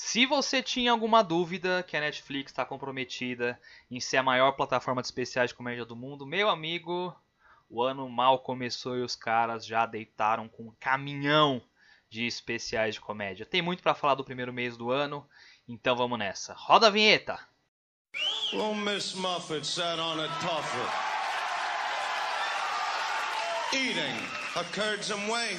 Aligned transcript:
Se 0.00 0.24
você 0.24 0.62
tinha 0.62 0.92
alguma 0.92 1.24
dúvida 1.24 1.82
que 1.82 1.96
a 1.96 2.00
Netflix 2.00 2.52
está 2.52 2.64
comprometida 2.64 3.60
em 3.90 3.98
ser 3.98 4.18
a 4.18 4.22
maior 4.22 4.52
plataforma 4.52 5.02
de 5.02 5.08
especiais 5.08 5.50
de 5.50 5.56
comédia 5.56 5.84
do 5.84 5.96
mundo, 5.96 6.24
meu 6.24 6.48
amigo, 6.48 7.12
o 7.68 7.82
ano 7.82 8.08
mal 8.08 8.38
começou 8.38 8.96
e 8.96 9.02
os 9.02 9.16
caras 9.16 9.66
já 9.66 9.84
deitaram 9.86 10.48
com 10.48 10.68
um 10.68 10.74
caminhão 10.78 11.60
de 12.08 12.24
especiais 12.24 12.94
de 12.94 13.00
comédia. 13.00 13.44
Tem 13.44 13.60
muito 13.60 13.82
para 13.82 13.92
falar 13.92 14.14
do 14.14 14.22
primeiro 14.22 14.52
mês 14.52 14.76
do 14.76 14.92
ano, 14.92 15.28
então 15.68 15.96
vamos 15.96 16.16
nessa. 16.16 16.54
Roda 16.54 16.86
a 16.86 16.90
vinheta! 16.90 17.36
Well, 18.52 18.76
Miss 18.76 19.14
Muffet 19.14 19.66
sat 19.66 19.98
on 19.98 20.20
a 20.20 20.28
tuffet, 20.38 20.92
eating 23.74 24.16
a 24.54 24.62
curds 24.72 25.10
and 25.10 25.28
whey. 25.28 25.58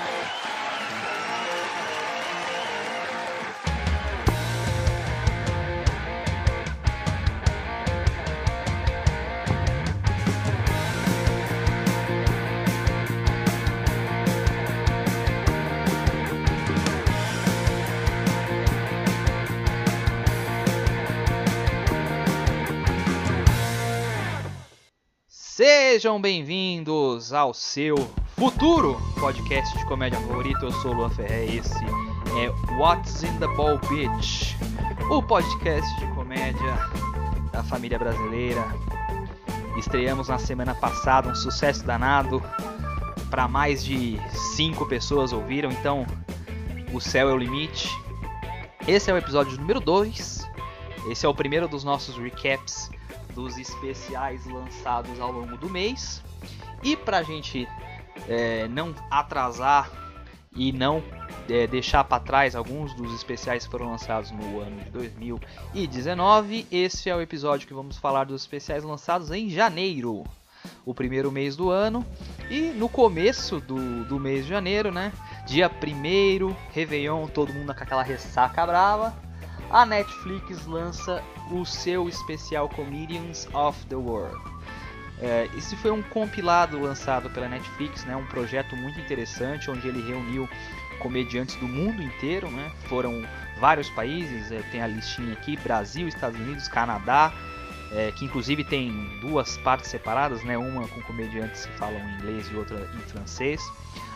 Sejam 25.91 26.21
bem-vindos 26.21 27.33
ao 27.33 27.53
seu 27.53 27.97
futuro 28.37 28.97
podcast 29.19 29.77
de 29.77 29.85
comédia 29.87 30.17
favorito. 30.21 30.63
Eu 30.63 30.71
sou 30.71 30.91
o 30.91 30.93
Luan 30.93 31.09
Ferrer 31.09 31.51
e 31.51 31.57
esse 31.57 31.83
é 31.83 32.77
What's 32.77 33.23
in 33.23 33.37
the 33.39 33.47
Ball 33.57 33.77
Bitch, 33.89 34.55
o 35.09 35.21
podcast 35.21 35.93
de 35.99 36.07
comédia 36.13 36.77
da 37.51 37.61
família 37.61 37.99
brasileira. 37.99 38.63
Estreamos 39.77 40.29
na 40.29 40.39
semana 40.39 40.73
passada, 40.73 41.27
um 41.27 41.35
sucesso 41.35 41.83
danado. 41.83 42.41
Para 43.29 43.49
mais 43.49 43.83
de 43.83 44.17
5 44.55 44.85
pessoas 44.85 45.33
ouviram, 45.33 45.71
então 45.71 46.07
o 46.93 47.01
céu 47.01 47.29
é 47.29 47.33
o 47.33 47.37
limite. 47.37 47.89
Esse 48.87 49.11
é 49.11 49.13
o 49.13 49.17
episódio 49.17 49.57
número 49.57 49.81
2. 49.81 50.49
Esse 51.09 51.25
é 51.25 51.29
o 51.29 51.35
primeiro 51.35 51.67
dos 51.67 51.83
nossos 51.83 52.15
recaps 52.15 52.89
dos 53.31 53.57
especiais 53.57 54.45
lançados 54.45 55.19
ao 55.19 55.31
longo 55.31 55.57
do 55.57 55.69
mês. 55.69 56.23
E 56.83 56.95
para 56.95 57.19
a 57.19 57.23
gente 57.23 57.67
é, 58.27 58.67
não 58.67 58.93
atrasar 59.09 59.89
e 60.55 60.71
não 60.71 61.03
é, 61.49 61.65
deixar 61.67 62.03
para 62.03 62.21
trás 62.21 62.55
alguns 62.55 62.93
dos 62.93 63.13
especiais 63.13 63.65
que 63.65 63.71
foram 63.71 63.91
lançados 63.91 64.31
no 64.31 64.59
ano 64.59 64.81
de 64.83 64.89
2019, 64.89 66.67
esse 66.71 67.09
é 67.09 67.15
o 67.15 67.21
episódio 67.21 67.67
que 67.67 67.73
vamos 67.73 67.97
falar 67.97 68.25
dos 68.25 68.41
especiais 68.41 68.83
lançados 68.83 69.31
em 69.31 69.49
janeiro, 69.49 70.23
o 70.85 70.93
primeiro 70.93 71.31
mês 71.31 71.55
do 71.55 71.69
ano. 71.69 72.05
E 72.49 72.71
no 72.71 72.89
começo 72.89 73.61
do, 73.61 74.03
do 74.05 74.19
mês 74.19 74.43
de 74.43 74.49
janeiro, 74.49 74.91
né? 74.91 75.13
Dia 75.47 75.69
1 75.69 76.53
Réveillon, 76.73 77.27
todo 77.27 77.53
mundo 77.53 77.73
com 77.73 77.83
aquela 77.83 78.03
ressaca 78.03 78.65
brava 78.65 79.31
a 79.71 79.85
Netflix 79.85 80.65
lança 80.65 81.23
o 81.53 81.65
seu 81.65 82.07
especial 82.07 82.69
Comedians 82.69 83.47
of 83.53 83.85
the 83.87 83.95
World. 83.95 84.39
É, 85.21 85.47
esse 85.55 85.75
foi 85.75 85.91
um 85.91 86.01
compilado 86.01 86.79
lançado 86.79 87.29
pela 87.29 87.47
Netflix, 87.47 88.03
né, 88.05 88.15
um 88.15 88.25
projeto 88.25 88.75
muito 88.75 88.99
interessante, 88.99 89.69
onde 89.69 89.87
ele 89.87 90.01
reuniu 90.01 90.49
comediantes 90.99 91.55
do 91.57 91.67
mundo 91.67 92.01
inteiro, 92.01 92.49
né, 92.49 92.71
foram 92.85 93.23
vários 93.59 93.89
países, 93.91 94.51
é, 94.51 94.61
tem 94.71 94.81
a 94.81 94.87
listinha 94.87 95.33
aqui, 95.33 95.55
Brasil, 95.57 96.07
Estados 96.07 96.39
Unidos, 96.39 96.67
Canadá, 96.67 97.31
é, 97.91 98.11
que 98.13 98.25
inclusive 98.25 98.63
tem 98.63 98.91
duas 99.19 99.57
partes 99.57 99.91
separadas, 99.91 100.43
né, 100.43 100.57
uma 100.57 100.87
com 100.87 101.01
comediantes 101.01 101.67
que 101.67 101.73
falam 101.73 101.99
inglês 102.15 102.49
e 102.51 102.55
outra 102.55 102.89
em 102.95 103.01
francês. 103.09 103.61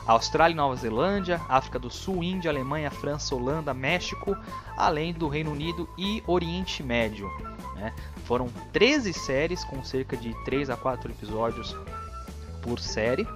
Austrália 0.05 0.53
e 0.53 0.57
Nova 0.57 0.75
Zelândia, 0.75 1.41
África 1.49 1.79
do 1.79 1.89
Sul, 1.89 2.23
Índia, 2.23 2.51
Alemanha, 2.51 2.91
França, 2.91 3.35
Holanda, 3.35 3.73
México, 3.73 4.37
além 4.77 5.13
do 5.13 5.27
Reino 5.27 5.51
Unido 5.51 5.89
e 5.97 6.23
Oriente 6.27 6.83
Médio. 6.83 7.27
Né? 7.75 7.93
Foram 8.25 8.47
13 8.71 9.13
séries 9.13 9.63
com 9.63 9.83
cerca 9.83 10.15
de 10.15 10.33
3 10.45 10.69
a 10.69 10.77
4 10.77 11.11
episódios 11.11 11.75
por 12.61 12.79
série 12.79 13.27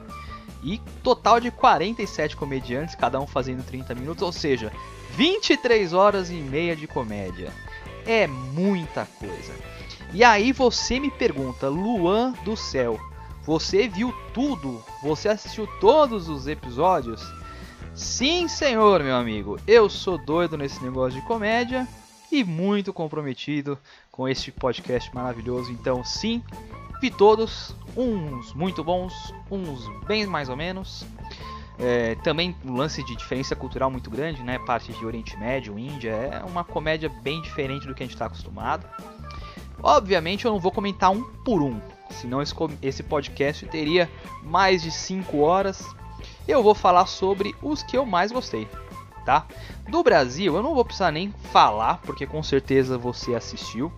e 0.63 0.79
total 1.03 1.40
de 1.40 1.52
47 1.52 2.35
comediantes, 2.35 2.96
cada 2.96 3.19
um 3.19 3.25
fazendo 3.25 3.63
30 3.66 3.96
minutos, 3.96 4.22
ou 4.22 4.31
seja, 4.31 4.72
23 5.12 5.94
horas 5.94 6.29
e 6.29 6.34
meia 6.34 6.75
de 6.75 6.85
comédia. 6.88 7.52
É 8.06 8.28
muita 8.28 9.06
coisa. 9.19 9.53
E 10.13 10.24
aí 10.24 10.52
você 10.52 11.00
me 11.00 11.12
pergunta, 11.12 11.69
Luan 11.69 12.34
do 12.44 12.58
céu, 12.58 13.00
você 13.49 13.87
viu 13.87 14.13
tudo? 14.31 14.79
Você 15.01 15.27
assistiu 15.27 15.65
todos 15.79 16.29
os 16.29 16.45
episódios? 16.45 17.19
Sim, 17.95 18.47
senhor, 18.47 19.01
meu 19.01 19.15
amigo. 19.15 19.57
Eu 19.65 19.89
sou 19.89 20.19
doido 20.19 20.55
nesse 20.55 20.83
negócio 20.83 21.19
de 21.19 21.25
comédia 21.25 21.87
e 22.31 22.43
muito 22.43 22.93
comprometido 22.93 23.75
com 24.11 24.29
este 24.29 24.51
podcast 24.51 25.11
maravilhoso. 25.15 25.71
Então, 25.71 26.03
sim, 26.03 26.43
vi 27.01 27.09
todos. 27.09 27.75
Uns 27.97 28.53
muito 28.53 28.83
bons, 28.83 29.33
uns 29.49 29.79
bem 30.05 30.27
mais 30.27 30.47
ou 30.47 30.55
menos. 30.55 31.03
É, 31.79 32.13
também 32.23 32.55
um 32.63 32.75
lance 32.75 33.03
de 33.03 33.16
diferença 33.16 33.55
cultural 33.55 33.89
muito 33.89 34.11
grande, 34.11 34.43
né? 34.43 34.59
Parte 34.59 34.93
de 34.93 35.03
Oriente 35.03 35.35
Médio, 35.37 35.79
Índia. 35.79 36.11
É 36.11 36.43
uma 36.43 36.63
comédia 36.63 37.09
bem 37.23 37.41
diferente 37.41 37.87
do 37.87 37.95
que 37.95 38.03
a 38.03 38.05
gente 38.05 38.13
está 38.13 38.27
acostumado. 38.27 38.85
Obviamente, 39.81 40.45
eu 40.45 40.51
não 40.51 40.59
vou 40.59 40.71
comentar 40.71 41.09
um 41.09 41.23
por 41.43 41.63
um 41.63 41.81
senão 42.12 42.42
esse, 42.42 43.03
podcast 43.03 43.66
teria 43.68 44.09
mais 44.44 44.81
de 44.81 44.92
5 44.92 45.38
horas. 45.40 45.86
Eu 46.47 46.64
vou 46.64 46.74
falar 46.74 47.06
sobre 47.06 47.56
os 47.62 47.84
que 47.84 47.97
eu 47.97 48.06
mais 48.06 48.31
gostei, 48.31 48.68
tá? 49.25 49.46
Do 49.88 50.03
Brasil, 50.03 50.56
eu 50.56 50.64
não 50.64 50.74
vou 50.74 50.84
precisar 50.84 51.12
nem 51.12 51.31
falar, 51.52 52.02
porque 52.02 52.25
com 52.25 52.42
certeza 52.42 52.97
você 52.97 53.36
assistiu. 53.36 53.92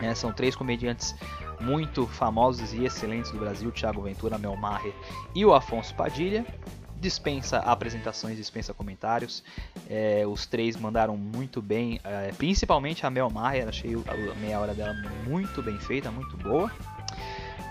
É, 0.00 0.14
são 0.14 0.32
três 0.32 0.56
comediantes 0.56 1.14
muito 1.60 2.06
famosos 2.06 2.72
e 2.72 2.84
excelentes 2.84 3.30
do 3.30 3.38
Brasil: 3.38 3.70
Thiago 3.70 4.02
Ventura, 4.02 4.38
Mel 4.38 4.56
Maher 4.56 4.92
e 5.34 5.44
o 5.44 5.54
Afonso 5.54 5.94
Padilha. 5.94 6.44
Dispensa 6.98 7.58
apresentações, 7.58 8.38
dispensa 8.38 8.72
comentários. 8.72 9.44
É, 9.88 10.24
os 10.26 10.46
três 10.46 10.76
mandaram 10.76 11.14
muito 11.14 11.60
bem, 11.60 12.00
é, 12.02 12.32
principalmente 12.32 13.04
a 13.04 13.10
Mel 13.10 13.28
Maher. 13.28 13.68
Achei 13.68 13.94
a 13.94 14.34
meia 14.36 14.58
hora 14.58 14.72
dela 14.72 14.94
muito 15.26 15.62
bem 15.62 15.78
feita, 15.78 16.10
muito 16.10 16.36
boa 16.38 16.72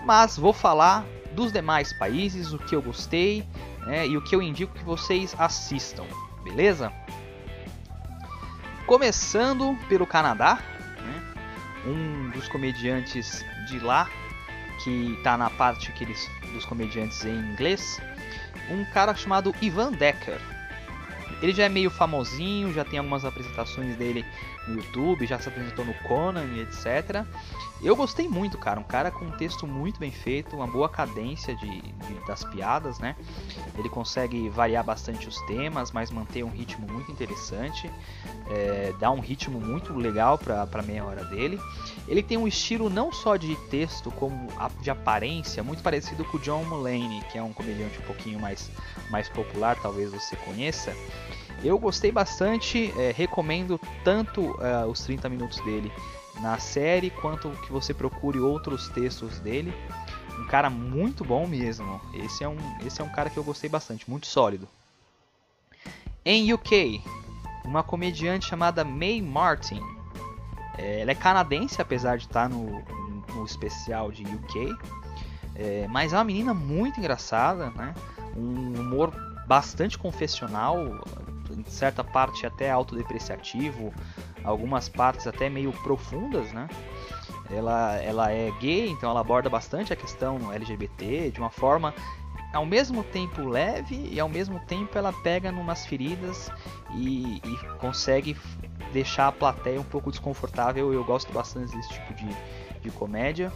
mas 0.06 0.36
vou 0.36 0.52
falar 0.52 1.04
dos 1.32 1.50
demais 1.50 1.92
países, 1.92 2.52
o 2.52 2.58
que 2.58 2.76
eu 2.76 2.80
gostei 2.80 3.44
né, 3.84 4.06
e 4.06 4.16
o 4.16 4.22
que 4.22 4.36
eu 4.36 4.40
indico 4.40 4.72
que 4.72 4.84
vocês 4.84 5.34
assistam, 5.36 6.06
beleza? 6.44 6.92
Começando 8.86 9.76
pelo 9.88 10.06
Canadá, 10.06 10.60
né, 11.02 11.34
um 11.84 12.30
dos 12.30 12.46
comediantes 12.46 13.44
de 13.66 13.80
lá, 13.80 14.08
que 14.84 15.14
está 15.18 15.36
na 15.36 15.50
parte 15.50 15.90
que 15.90 16.04
eles, 16.04 16.30
dos 16.52 16.64
comediantes 16.64 17.24
em 17.24 17.36
inglês, 17.36 18.00
um 18.70 18.84
cara 18.92 19.12
chamado 19.12 19.52
Ivan 19.60 19.90
Decker. 19.90 20.40
Ele 21.42 21.52
já 21.52 21.64
é 21.64 21.68
meio 21.68 21.90
famosinho, 21.90 22.72
já 22.72 22.84
tem 22.84 23.00
algumas 23.00 23.24
apresentações 23.24 23.96
dele 23.96 24.24
no 24.66 24.76
YouTube, 24.76 25.26
já 25.26 25.38
se 25.38 25.48
apresentou 25.48 25.84
no 25.84 25.94
Conan 25.94 26.46
etc. 26.60 27.24
Eu 27.82 27.94
gostei 27.94 28.26
muito, 28.26 28.56
cara. 28.56 28.80
Um 28.80 28.84
cara 28.84 29.10
com 29.10 29.26
um 29.26 29.30
texto 29.30 29.66
muito 29.66 30.00
bem 30.00 30.10
feito, 30.10 30.56
uma 30.56 30.66
boa 30.66 30.88
cadência 30.88 31.54
de, 31.54 31.80
de, 31.82 32.26
das 32.26 32.42
piadas, 32.42 32.98
né? 32.98 33.14
Ele 33.76 33.88
consegue 33.88 34.48
variar 34.48 34.82
bastante 34.82 35.28
os 35.28 35.38
temas, 35.42 35.92
mas 35.92 36.10
manter 36.10 36.42
um 36.42 36.48
ritmo 36.48 36.90
muito 36.90 37.12
interessante. 37.12 37.90
É, 38.48 38.94
dá 38.98 39.10
um 39.10 39.20
ritmo 39.20 39.60
muito 39.60 39.92
legal 39.92 40.38
para 40.38 40.82
meia 40.82 41.04
hora 41.04 41.24
dele. 41.24 41.60
Ele 42.08 42.22
tem 42.22 42.38
um 42.38 42.48
estilo 42.48 42.88
não 42.88 43.12
só 43.12 43.36
de 43.36 43.54
texto, 43.68 44.10
como 44.10 44.48
de 44.80 44.90
aparência, 44.90 45.62
muito 45.62 45.82
parecido 45.82 46.24
com 46.24 46.38
o 46.38 46.40
John 46.40 46.64
Mulaney, 46.64 47.22
que 47.30 47.36
é 47.36 47.42
um 47.42 47.52
comediante 47.52 47.98
um 47.98 48.02
pouquinho 48.02 48.40
mais, 48.40 48.70
mais 49.10 49.28
popular, 49.28 49.76
talvez 49.82 50.10
você 50.10 50.34
conheça. 50.36 50.94
Eu 51.62 51.78
gostei 51.78 52.12
bastante, 52.12 52.92
é, 52.98 53.12
recomendo 53.12 53.80
tanto 54.04 54.56
é, 54.62 54.84
os 54.86 55.00
30 55.00 55.28
minutos 55.28 55.60
dele 55.60 55.90
na 56.40 56.58
série, 56.58 57.10
quanto 57.10 57.50
que 57.62 57.72
você 57.72 57.94
procure 57.94 58.38
outros 58.38 58.88
textos 58.88 59.38
dele. 59.40 59.72
Um 60.38 60.46
cara 60.46 60.68
muito 60.68 61.24
bom 61.24 61.46
mesmo. 61.46 62.00
Esse 62.12 62.44
é 62.44 62.48
um, 62.48 62.56
esse 62.84 63.00
é 63.00 63.04
um 63.04 63.08
cara 63.08 63.30
que 63.30 63.36
eu 63.36 63.44
gostei 63.44 63.70
bastante, 63.70 64.08
muito 64.08 64.26
sólido. 64.26 64.68
Em 66.24 66.52
UK, 66.52 67.02
uma 67.64 67.82
comediante 67.82 68.46
chamada 68.46 68.84
May 68.84 69.22
Martin. 69.22 69.80
É, 70.76 71.00
ela 71.00 71.10
é 71.10 71.14
canadense, 71.14 71.80
apesar 71.80 72.18
de 72.18 72.24
estar 72.24 72.48
no, 72.48 72.82
no 73.34 73.44
especial 73.44 74.12
de 74.12 74.22
UK. 74.22 74.74
É, 75.54 75.86
mas 75.88 76.12
é 76.12 76.16
uma 76.16 76.24
menina 76.24 76.52
muito 76.52 77.00
engraçada, 77.00 77.70
né? 77.70 77.94
Um 78.36 78.78
humor 78.78 79.10
bastante 79.46 79.96
confessional, 79.96 80.76
em 81.52 81.64
certa 81.64 82.02
parte 82.02 82.46
até 82.46 82.70
autodepreciativo, 82.70 83.92
algumas 84.44 84.88
partes 84.88 85.26
até 85.26 85.48
meio 85.48 85.72
profundas, 85.72 86.52
né? 86.52 86.68
Ela, 87.50 87.96
ela 87.96 88.32
é 88.32 88.50
gay, 88.60 88.88
então 88.88 89.10
ela 89.10 89.20
aborda 89.20 89.48
bastante 89.48 89.92
a 89.92 89.96
questão 89.96 90.52
LGBT 90.52 91.30
de 91.30 91.38
uma 91.38 91.50
forma 91.50 91.94
ao 92.52 92.64
mesmo 92.64 93.04
tempo 93.04 93.46
leve 93.46 94.08
e 94.10 94.18
ao 94.18 94.28
mesmo 94.28 94.58
tempo 94.60 94.96
ela 94.96 95.12
pega 95.12 95.52
numas 95.52 95.84
feridas 95.86 96.50
e, 96.94 97.36
e 97.44 97.58
consegue 97.78 98.36
deixar 98.92 99.28
a 99.28 99.32
plateia 99.32 99.80
um 99.80 99.84
pouco 99.84 100.10
desconfortável. 100.10 100.92
Eu 100.92 101.04
gosto 101.04 101.32
bastante 101.32 101.76
desse 101.76 101.90
tipo 101.90 102.14
de, 102.14 102.28
de 102.80 102.90
comédia. 102.90 103.52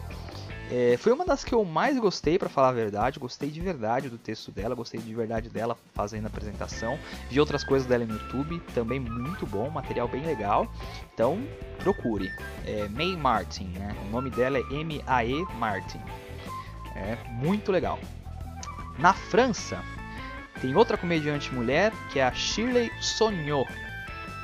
É, 0.72 0.96
foi 0.96 1.12
uma 1.12 1.24
das 1.24 1.42
que 1.42 1.52
eu 1.52 1.64
mais 1.64 1.98
gostei, 1.98 2.38
para 2.38 2.48
falar 2.48 2.68
a 2.68 2.72
verdade. 2.72 3.18
Gostei 3.18 3.50
de 3.50 3.60
verdade 3.60 4.08
do 4.08 4.16
texto 4.16 4.52
dela, 4.52 4.74
gostei 4.74 5.00
de 5.00 5.12
verdade 5.12 5.48
dela 5.48 5.76
fazendo 5.92 6.26
a 6.26 6.28
apresentação. 6.28 6.96
Vi 7.28 7.40
outras 7.40 7.64
coisas 7.64 7.88
dela 7.88 8.04
no 8.04 8.14
YouTube, 8.14 8.60
também 8.72 9.00
muito 9.00 9.44
bom, 9.46 9.68
material 9.68 10.06
bem 10.06 10.24
legal. 10.24 10.72
Então, 11.12 11.42
procure. 11.78 12.30
É 12.64 12.88
May 12.88 13.16
Martin, 13.16 13.64
né? 13.64 13.96
O 14.06 14.10
nome 14.10 14.30
dela 14.30 14.58
é 14.58 14.74
M-A-E 14.74 15.44
Martin. 15.58 16.00
É 16.94 17.18
muito 17.30 17.72
legal. 17.72 17.98
Na 18.96 19.12
França, 19.12 19.82
tem 20.60 20.76
outra 20.76 20.96
comediante 20.96 21.52
mulher 21.52 21.92
que 22.12 22.20
é 22.20 22.24
a 22.24 22.32
Shirley 22.32 22.90
Sonho. 23.00 23.64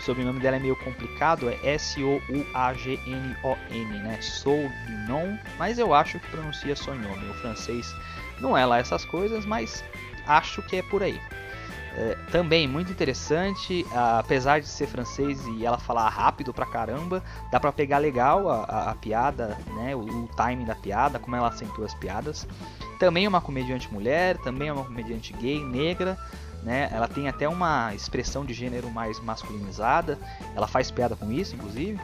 O 0.07 0.15
sobrenome 0.15 0.39
dela 0.39 0.55
é 0.55 0.61
meio 0.61 0.77
complicado, 0.77 1.51
é 1.51 1.59
S-O-U-A-G-N-O-N, 1.75 2.39
né? 3.99 4.21
Sougnon, 4.23 5.37
mas 5.59 5.81
eu 5.81 5.93
acho 5.93 6.21
que 6.21 6.29
pronuncia 6.29 6.77
Sonho. 6.77 7.01
Meu 7.01 7.35
francês 7.35 7.93
não 8.41 8.57
é 8.57 8.65
lá 8.65 8.79
essas 8.79 9.05
coisas, 9.05 9.45
mas 9.45 9.83
acho 10.25 10.63
que 10.63 10.77
é 10.77 10.83
por 10.83 11.03
aí. 11.03 11.21
É, 11.97 12.17
também 12.31 12.69
muito 12.69 12.93
interessante, 12.93 13.85
apesar 13.93 14.61
de 14.61 14.69
ser 14.69 14.87
francês 14.87 15.45
e 15.45 15.67
ela 15.67 15.77
falar 15.77 16.09
rápido 16.09 16.55
pra 16.55 16.67
caramba, 16.67 17.21
dá 17.51 17.59
pra 17.59 17.73
pegar 17.73 17.99
legal 17.99 18.49
a, 18.49 18.63
a, 18.63 18.91
a 18.93 18.95
piada, 18.95 19.59
né, 19.75 19.97
o, 19.97 20.03
o 20.03 20.29
timing 20.37 20.67
da 20.67 20.77
piada, 20.77 21.19
como 21.19 21.35
ela 21.35 21.49
acentua 21.49 21.85
as 21.85 21.95
piadas. 21.95 22.47
Também 23.01 23.25
é 23.25 23.29
uma 23.29 23.41
comediante 23.41 23.93
mulher, 23.93 24.39
também 24.39 24.69
é 24.69 24.73
uma 24.73 24.85
comediante 24.85 25.33
gay, 25.33 25.65
negra, 25.65 26.17
né? 26.67 26.91
Ela 26.93 27.07
tem 27.07 27.29
até 27.29 27.49
uma 27.49 27.95
expressão 27.95 28.45
de 28.45 28.53
gênero 28.53 28.91
mais 28.91 29.21
masculinizada. 29.21 30.19
Ela 30.55 30.67
faz 30.67 30.91
piada 30.91 31.15
com 31.15 31.31
isso, 31.31 31.55
inclusive. 31.55 32.01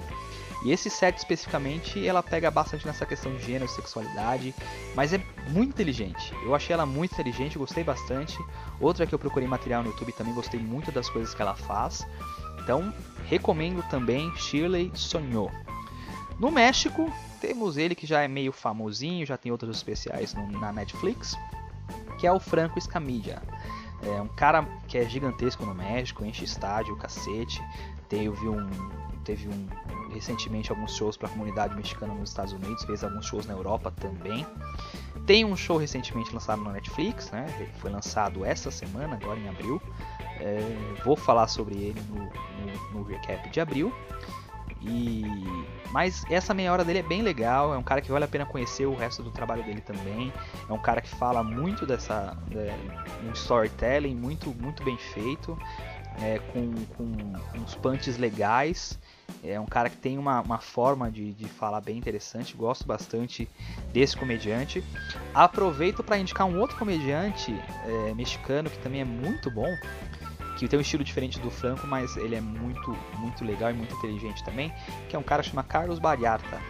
E 0.65 0.71
esse 0.71 0.89
set 0.89 1.19
especificamente, 1.19 2.07
ela 2.07 2.23
pega 2.23 2.49
bastante 2.49 2.87
nessa 2.87 3.05
questão 3.05 3.35
de 3.35 3.45
gênero, 3.45 3.69
sexualidade, 3.69 4.55
mas 4.95 5.13
é 5.13 5.21
muito 5.49 5.71
inteligente. 5.71 6.33
Eu 6.45 6.55
achei 6.55 6.73
ela 6.73 6.87
muito 6.87 7.13
inteligente, 7.13 7.59
gostei 7.59 7.83
bastante. 7.83 8.39
Outra 8.81 9.05
que 9.05 9.13
eu 9.13 9.19
procurei 9.19 9.49
material 9.49 9.83
no 9.83 9.91
YouTube 9.91 10.13
também 10.13 10.33
gostei 10.33 10.61
muito 10.61 10.93
das 10.93 11.09
coisas 11.11 11.35
que 11.35 11.43
ela 11.43 11.57
faz. 11.57 12.07
Então, 12.61 12.95
recomendo 13.29 13.83
também 13.91 14.33
Shirley 14.37 14.93
Sonhou. 14.95 15.51
No 16.39 16.53
México, 16.53 17.13
temos 17.41 17.77
ele 17.77 17.97
que 17.97 18.07
já 18.07 18.23
é 18.23 18.29
meio 18.29 18.53
famosinho, 18.53 19.27
já 19.27 19.37
tem 19.37 19.51
outros 19.51 19.77
especiais 19.77 20.33
no, 20.33 20.49
na 20.53 20.73
Netflix, 20.73 21.37
que 22.21 22.27
é 22.29 22.33
o 22.33 22.39
Franco 22.39 22.79
Escamilla. 22.79 23.43
É 24.03 24.21
um 24.21 24.29
cara 24.29 24.67
que 24.89 24.99
é 24.99 25.09
gigantesco 25.09 25.65
no 25.65 25.75
México, 25.75 26.25
enche 26.25 26.45
estádio, 26.45 26.97
cacete. 26.97 27.63
Teve 28.09 28.49
um, 28.49 28.69
teve 29.25 29.49
um 29.49 29.67
recentemente 30.13 30.71
alguns 30.71 30.95
shows 30.97 31.17
para 31.17 31.29
a 31.29 31.31
comunidade 31.31 31.75
mexicana 31.75 32.13
nos 32.15 32.31
Estados 32.31 32.53
Unidos, 32.53 32.85
fez 32.85 33.03
alguns 33.03 33.27
shows 33.27 33.47
na 33.47 33.55
Europa 33.55 33.91
também. 33.91 34.47
Tem 35.27 35.45
um 35.45 35.57
show 35.57 35.79
recentemente 35.79 36.33
lançado 36.33 36.63
na 36.63 36.73
Netflix, 36.73 37.31
né? 37.31 37.47
Foi 37.79 37.91
lançado 37.91 38.45
essa 38.45 38.71
semana, 38.71 39.19
agora 39.21 39.39
em 39.39 39.49
abril. 39.49 39.81
É, 40.41 40.61
vou 41.05 41.17
falar 41.17 41.47
sobre 41.47 41.77
ele 41.77 42.01
no, 42.09 42.17
no, 42.17 42.99
no 42.99 43.03
recap 43.05 43.49
de 43.51 43.61
abril. 43.61 43.93
E 44.85 45.25
mas 45.93 46.25
essa 46.31 46.55
meia 46.55 46.73
hora 46.73 46.85
dele 46.85 47.01
é 47.01 47.03
bem 47.03 47.21
legal, 47.21 47.75
é 47.75 47.77
um 47.77 47.83
cara 47.83 48.01
que 48.01 48.11
vale 48.11 48.25
a 48.25 48.29
pena 48.29 48.47
conhecer 48.47 48.87
o 48.87 48.95
resto 48.95 49.23
do 49.23 49.31
trabalho 49.31 49.63
dele 49.63 49.83
também. 49.83 50.33
É 50.69 50.73
um 50.73 50.79
cara 50.79 51.03
que 51.03 51.09
fala 51.09 51.43
muito 51.45 51.85
dessa 51.85 52.35
é, 52.51 52.75
um 53.29 53.33
storytelling 53.33 54.15
muito 54.15 54.55
muito 54.55 54.83
bem 54.83 54.97
feito, 54.97 55.59
é, 56.23 56.39
com, 56.39 56.75
com 56.97 57.61
uns 57.61 57.75
punches 57.75 58.17
legais. 58.17 58.99
É 59.45 59.59
um 59.61 59.67
cara 59.67 59.91
que 59.91 59.97
tem 59.97 60.19
uma, 60.19 60.41
uma 60.41 60.59
forma 60.59 61.11
de, 61.11 61.33
de 61.33 61.47
falar 61.47 61.81
bem 61.81 61.99
interessante, 61.99 62.55
gosto 62.55 62.87
bastante 62.87 63.49
desse 63.93 64.17
comediante. 64.17 64.83
Aproveito 65.35 66.03
para 66.03 66.17
indicar 66.17 66.47
um 66.47 66.59
outro 66.59 66.77
comediante 66.77 67.55
é, 67.85 68.15
mexicano 68.15 68.71
que 68.71 68.79
também 68.79 69.01
é 69.01 69.05
muito 69.05 69.51
bom, 69.51 69.77
que 70.63 70.69
tem 70.69 70.79
um 70.79 70.83
estilo 70.83 71.03
diferente 71.03 71.41
do 71.41 71.51
Franco, 71.51 71.89
mas 71.89 72.17
ele 72.17 72.37
é 72.37 72.41
muito, 72.41 72.97
muito 73.19 73.45
legal 73.45 73.73
e 73.73 73.75
muito 73.75 73.93
inteligente 73.97 74.45
também, 74.45 74.73
que 75.09 75.17
é 75.17 75.19
um 75.19 75.23
cara 75.23 75.43
chamado 75.43 75.67
Carlos 75.67 75.99
Barriarta. 75.99 76.61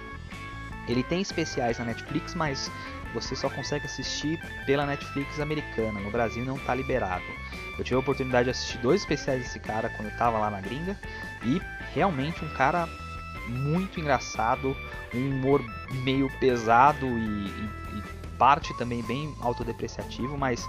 Ele 0.88 1.02
tem 1.02 1.20
especiais 1.20 1.78
na 1.78 1.84
Netflix, 1.84 2.34
mas 2.34 2.70
você 3.12 3.36
só 3.36 3.50
consegue 3.50 3.84
assistir 3.84 4.40
pela 4.64 4.86
Netflix 4.86 5.38
americana. 5.38 6.00
No 6.00 6.10
Brasil 6.10 6.42
não 6.42 6.56
está 6.56 6.74
liberado. 6.74 7.22
Eu 7.78 7.84
tive 7.84 7.96
a 7.96 7.98
oportunidade 7.98 8.44
de 8.44 8.52
assistir 8.52 8.78
dois 8.78 9.02
especiais 9.02 9.42
desse 9.42 9.60
cara 9.60 9.90
quando 9.90 10.06
eu 10.06 10.12
estava 10.12 10.38
lá 10.38 10.50
na 10.50 10.62
gringa 10.62 10.98
e 11.44 11.60
realmente 11.92 12.42
um 12.42 12.48
cara 12.54 12.88
muito 13.46 14.00
engraçado, 14.00 14.74
um 15.14 15.28
humor 15.28 15.62
meio 16.02 16.30
pesado 16.40 17.06
e, 17.06 17.46
e, 17.46 17.98
e 17.98 18.02
parte 18.38 18.72
também 18.78 19.02
bem 19.02 19.34
autodepreciativo, 19.42 20.38
mas 20.38 20.66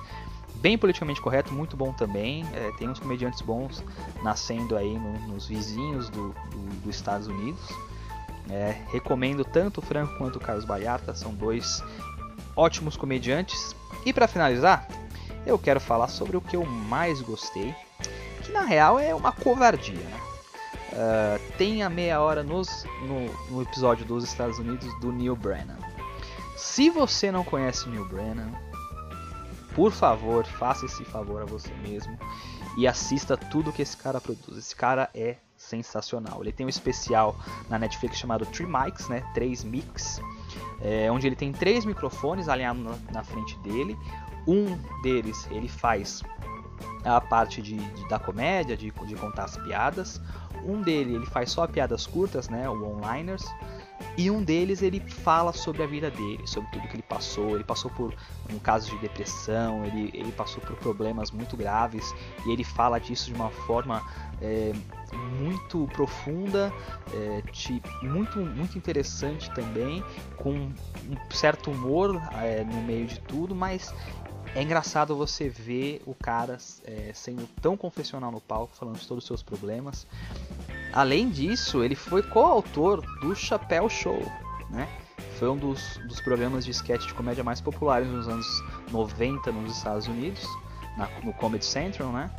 bem 0.63 0.77
politicamente 0.77 1.19
correto, 1.19 1.53
muito 1.53 1.75
bom 1.75 1.91
também. 1.91 2.45
É, 2.53 2.71
tem 2.77 2.87
uns 2.87 2.97
comediantes 2.97 3.41
bons 3.41 3.83
nascendo 4.23 4.77
aí 4.77 4.97
no, 4.97 5.11
nos 5.27 5.45
vizinhos 5.45 6.07
do, 6.07 6.29
do, 6.29 6.81
dos 6.81 6.95
Estados 6.95 7.27
Unidos. 7.27 7.61
É, 8.49 8.81
recomendo 8.89 9.43
tanto 9.43 9.79
o 9.79 9.81
Franco 9.81 10.17
quanto 10.17 10.37
o 10.37 10.39
Carlos 10.39 10.63
Baiata, 10.63 11.13
são 11.13 11.33
dois 11.33 11.83
ótimos 12.55 12.95
comediantes. 12.95 13.75
E 14.05 14.13
para 14.13 14.25
finalizar, 14.25 14.87
eu 15.45 15.59
quero 15.59 15.81
falar 15.81 16.07
sobre 16.07 16.37
o 16.37 16.41
que 16.41 16.55
eu 16.55 16.65
mais 16.65 17.19
gostei, 17.19 17.75
que 18.43 18.51
na 18.53 18.61
real 18.61 18.97
é 18.97 19.13
uma 19.13 19.33
covardia. 19.33 19.95
Né? 19.95 20.19
Uh, 20.93 21.57
tem 21.57 21.83
a 21.83 21.89
meia 21.89 22.21
hora 22.21 22.41
nos, 22.41 22.85
no, 23.01 23.53
no 23.53 23.61
episódio 23.63 24.05
dos 24.05 24.23
Estados 24.23 24.57
Unidos 24.59 24.87
do 25.01 25.11
Neil 25.11 25.35
Brennan. 25.35 25.77
Se 26.55 26.89
você 26.89 27.33
não 27.33 27.43
conhece 27.43 27.89
Neil 27.89 28.05
Brennan, 28.05 28.51
por 29.75 29.91
favor, 29.91 30.45
faça 30.45 30.85
esse 30.85 31.03
favor 31.05 31.41
a 31.41 31.45
você 31.45 31.73
mesmo 31.75 32.17
e 32.77 32.87
assista 32.87 33.37
tudo 33.37 33.71
que 33.71 33.81
esse 33.81 33.95
cara 33.95 34.19
produz. 34.19 34.57
Esse 34.57 34.75
cara 34.75 35.09
é 35.13 35.37
sensacional. 35.55 36.41
Ele 36.41 36.51
tem 36.51 36.65
um 36.65 36.69
especial 36.69 37.35
na 37.69 37.79
Netflix 37.79 38.17
chamado 38.17 38.45
Three 38.45 38.67
Mics, 38.67 39.07
né? 39.07 39.23
Três 39.33 39.63
Mix, 39.63 40.21
é, 40.81 41.11
onde 41.11 41.27
ele 41.27 41.35
tem 41.35 41.51
três 41.51 41.85
microfones 41.85 42.49
alinhados 42.49 42.83
na, 42.83 42.97
na, 43.11 43.23
frente 43.23 43.57
dele. 43.59 43.97
Um 44.47 44.77
deles 45.01 45.47
ele 45.51 45.69
faz 45.69 46.21
a 47.05 47.21
parte 47.21 47.61
de, 47.61 47.77
de 47.77 48.09
da 48.09 48.19
comédia, 48.19 48.75
de, 48.75 48.91
de 48.91 49.15
contar 49.15 49.45
as 49.45 49.57
piadas. 49.57 50.21
Um 50.65 50.81
dele 50.81 51.15
ele 51.15 51.25
faz 51.25 51.51
só 51.51 51.65
piadas 51.67 52.05
curtas, 52.05 52.49
né? 52.49 52.69
O 52.69 52.73
one-liners. 52.73 53.45
E 54.17 54.29
um 54.29 54.43
deles 54.43 54.81
ele 54.81 54.99
fala 54.99 55.51
sobre 55.51 55.83
a 55.83 55.87
vida 55.87 56.11
dele, 56.11 56.45
sobre 56.45 56.69
tudo 56.71 56.87
que 56.87 56.95
ele 56.95 57.03
passou. 57.03 57.55
Ele 57.55 57.63
passou 57.63 57.89
por 57.91 58.13
um 58.51 58.59
caso 58.59 58.89
de 58.91 58.97
depressão, 58.99 59.83
ele, 59.85 60.11
ele 60.13 60.31
passou 60.31 60.61
por 60.61 60.75
problemas 60.75 61.31
muito 61.31 61.57
graves 61.57 62.13
e 62.45 62.51
ele 62.51 62.63
fala 62.63 62.99
disso 62.99 63.25
de 63.25 63.33
uma 63.33 63.49
forma 63.49 64.03
é, 64.41 64.71
muito 65.39 65.87
profunda, 65.93 66.71
é, 67.13 67.41
de, 67.51 67.81
muito, 68.03 68.39
muito 68.39 68.77
interessante 68.77 69.49
também, 69.51 70.03
com 70.37 70.51
um 70.51 70.73
certo 71.31 71.71
humor 71.71 72.21
é, 72.41 72.63
no 72.63 72.81
meio 72.81 73.07
de 73.07 73.19
tudo, 73.21 73.55
mas 73.55 73.93
é 74.55 74.61
engraçado 74.61 75.15
você 75.15 75.49
ver 75.49 76.01
o 76.05 76.13
cara 76.13 76.57
é, 76.85 77.11
sendo 77.13 77.47
tão 77.61 77.75
confessional 77.75 78.31
no 78.31 78.39
palco, 78.39 78.75
falando 78.75 78.99
de 78.99 79.07
todos 79.07 79.23
os 79.23 79.27
seus 79.27 79.41
problemas. 79.41 80.05
Além 80.93 81.29
disso, 81.29 81.83
ele 81.83 81.95
foi 81.95 82.21
coautor 82.21 83.01
do 83.19 83.35
Chapéu 83.35 83.89
Show, 83.89 84.21
né? 84.69 84.87
Foi 85.39 85.49
um 85.49 85.57
dos, 85.57 85.97
dos 86.07 86.21
programas 86.21 86.63
de 86.63 86.71
sketch 86.71 87.07
de 87.07 87.13
comédia 87.15 87.43
mais 87.43 87.59
populares 87.59 88.07
nos 88.07 88.27
anos 88.27 88.45
90 88.91 89.51
nos 89.51 89.77
Estados 89.77 90.07
Unidos, 90.07 90.47
na, 90.95 91.09
no 91.23 91.33
Comedy 91.33 91.65
Central, 91.65 92.11
né? 92.11 92.29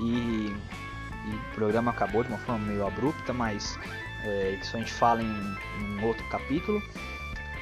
E, 0.00 0.02
e, 0.02 1.34
o 1.34 1.54
programa 1.54 1.92
acabou 1.92 2.24
de 2.24 2.30
uma 2.30 2.38
forma 2.38 2.66
meio 2.66 2.84
abrupta, 2.84 3.32
mas 3.32 3.78
é, 4.24 4.58
isso 4.60 4.76
a 4.76 4.80
gente 4.80 4.92
fala 4.92 5.22
em, 5.22 5.56
em 5.80 6.04
outro 6.04 6.28
capítulo. 6.30 6.82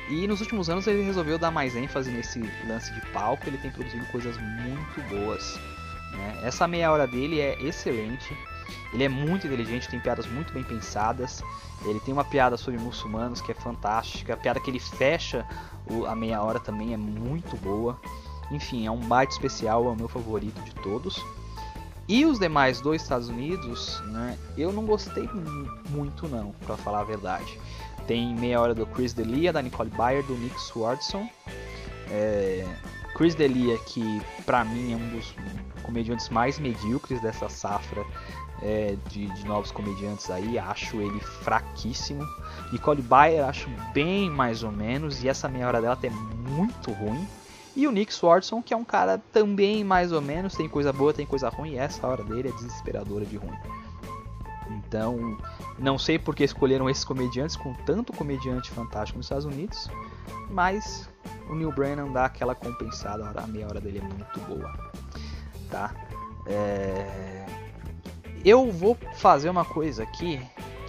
E 0.09 0.27
nos 0.27 0.41
últimos 0.41 0.71
anos 0.71 0.87
ele 0.87 1.03
resolveu 1.03 1.39
dar 1.39 1.51
mais 1.51 1.77
ênfase 1.77 2.11
nesse 2.11 2.41
lance 2.67 2.91
de 2.95 3.01
palco, 3.13 3.47
ele 3.47 3.59
tem 3.59 3.71
produzido 3.71 4.05
coisas 4.07 4.39
muito 4.39 5.03
boas. 5.11 5.61
Né? 6.13 6.41
Essa 6.45 6.67
meia 6.67 6.91
hora 6.91 7.07
dele 7.07 7.39
é 7.39 7.61
excelente. 7.63 8.35
Ele 8.93 9.05
é 9.05 9.09
muito 9.09 9.47
inteligente, 9.47 9.89
tem 9.89 10.01
piadas 10.01 10.27
muito 10.27 10.53
bem 10.53 10.63
pensadas. 10.63 11.43
Ele 11.85 12.01
tem 12.01 12.13
uma 12.13 12.25
piada 12.25 12.57
sobre 12.57 12.81
muçulmanos 12.81 13.41
que 13.41 13.53
é 13.53 13.55
fantástica. 13.55 14.35
A 14.35 14.37
piada 14.37 14.61
que 14.61 14.71
ele 14.71 14.81
fecha 14.81 15.47
a 16.07 16.15
meia 16.15 16.43
hora 16.43 16.59
também 16.59 16.95
é 16.95 16.97
muito 16.97 17.57
boa. 17.57 17.99
Enfim, 18.51 18.87
é 18.87 18.91
um 18.91 19.01
baita 19.01 19.33
especial, 19.33 19.87
é 19.87 19.89
o 19.89 19.97
meu 19.97 20.09
favorito 20.09 20.61
de 20.63 20.75
todos. 20.77 21.23
E 22.09 22.25
os 22.25 22.39
demais 22.39 22.81
dos 22.81 23.03
Estados 23.03 23.29
Unidos, 23.29 24.01
né, 24.07 24.39
eu 24.57 24.73
não 24.73 24.87
gostei 24.87 25.29
muito 25.91 26.27
não, 26.27 26.53
para 26.65 26.77
falar 26.77 27.01
a 27.01 27.05
verdade. 27.05 27.59
Tem 28.07 28.35
meia 28.35 28.59
hora 28.59 28.75
do 28.75 28.87
Chris 28.87 29.13
D'Elia, 29.13 29.53
da 29.53 29.61
Nicole 29.61 29.91
Byer, 29.91 30.25
do 30.25 30.35
Nick 30.35 30.59
Swardson. 30.59 31.29
É, 32.11 32.67
Chris 33.15 33.35
D'Elia, 33.35 33.77
que 33.79 34.23
para 34.47 34.65
mim 34.65 34.95
é 34.95 34.97
um 34.97 35.09
dos 35.11 35.35
comediantes 35.83 36.31
mais 36.31 36.59
medíocres 36.59 37.21
dessa 37.21 37.51
safra 37.51 38.03
é, 38.63 38.97
de, 39.09 39.27
de, 39.27 39.47
novos 39.47 39.71
comediantes 39.71 40.31
aí, 40.31 40.59
acho 40.59 41.01
ele 41.01 41.21
fraquíssimo. 41.21 42.27
Nicole 42.73 43.03
Byer 43.03 43.45
acho 43.45 43.69
bem 43.93 44.31
mais 44.31 44.63
ou 44.63 44.73
menos, 44.73 45.23
e 45.23 45.29
essa 45.29 45.49
meia 45.49 45.69
hora 45.69 45.81
dela 45.81 45.99
é 46.03 46.11
muito 46.11 46.93
ruim. 46.93 47.27
E 47.77 47.87
o 47.87 47.93
Nick 47.93 48.13
Swardson, 48.13 48.61
que 48.61 48.75
é 48.75 48.77
um 48.77 48.85
cara 48.85 49.23
também 49.33 49.85
mais 49.85 50.11
ou 50.11 50.21
menos, 50.21 50.55
tem 50.55 50.69
coisa 50.69 50.93
boa, 50.93 51.13
tem 51.13 51.25
coisa 51.25 51.49
ruim, 51.49 51.73
e 51.73 51.79
essa 51.79 52.07
hora 52.07 52.25
dele 52.25 52.49
é 52.49 52.53
desesperadora 52.53 53.25
de 53.25 53.37
ruim. 53.37 53.57
Então, 54.71 55.39
não 55.79 55.99
sei 55.99 56.19
porque 56.19 56.45
escolheram 56.45 56.91
esses 56.91 57.05
comediantes 57.05 57.57
com 57.57 57.73
tanto 57.87 58.13
comediante 58.13 58.71
fantástico 58.71 59.19
nos 59.19 59.27
Estados 59.27 59.45
Unidos, 59.45 59.89
mas 60.51 61.09
o 61.49 61.55
Neil 61.55 61.73
Brennan 61.73 62.11
dá 62.13 62.25
aquela 62.25 62.55
compensada, 62.55 63.33
a 63.41 63.47
meia 63.47 63.67
hora 63.67 63.81
dele 63.81 63.99
é 63.99 64.03
muito 64.03 64.41
boa, 64.41 64.73
tá? 65.71 65.95
É... 66.47 67.58
Eu 68.45 68.71
vou 68.71 68.97
fazer 69.15 69.51
uma 69.51 69.65
coisa 69.65 70.05
aqui 70.05 70.41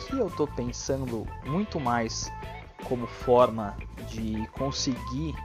que 0.07 0.17
eu 0.17 0.29
tô 0.29 0.47
pensando 0.47 1.27
muito 1.45 1.79
mais 1.79 2.31
como 2.83 3.07
forma 3.07 3.75
de 4.07 4.47
conseguir 4.53 5.35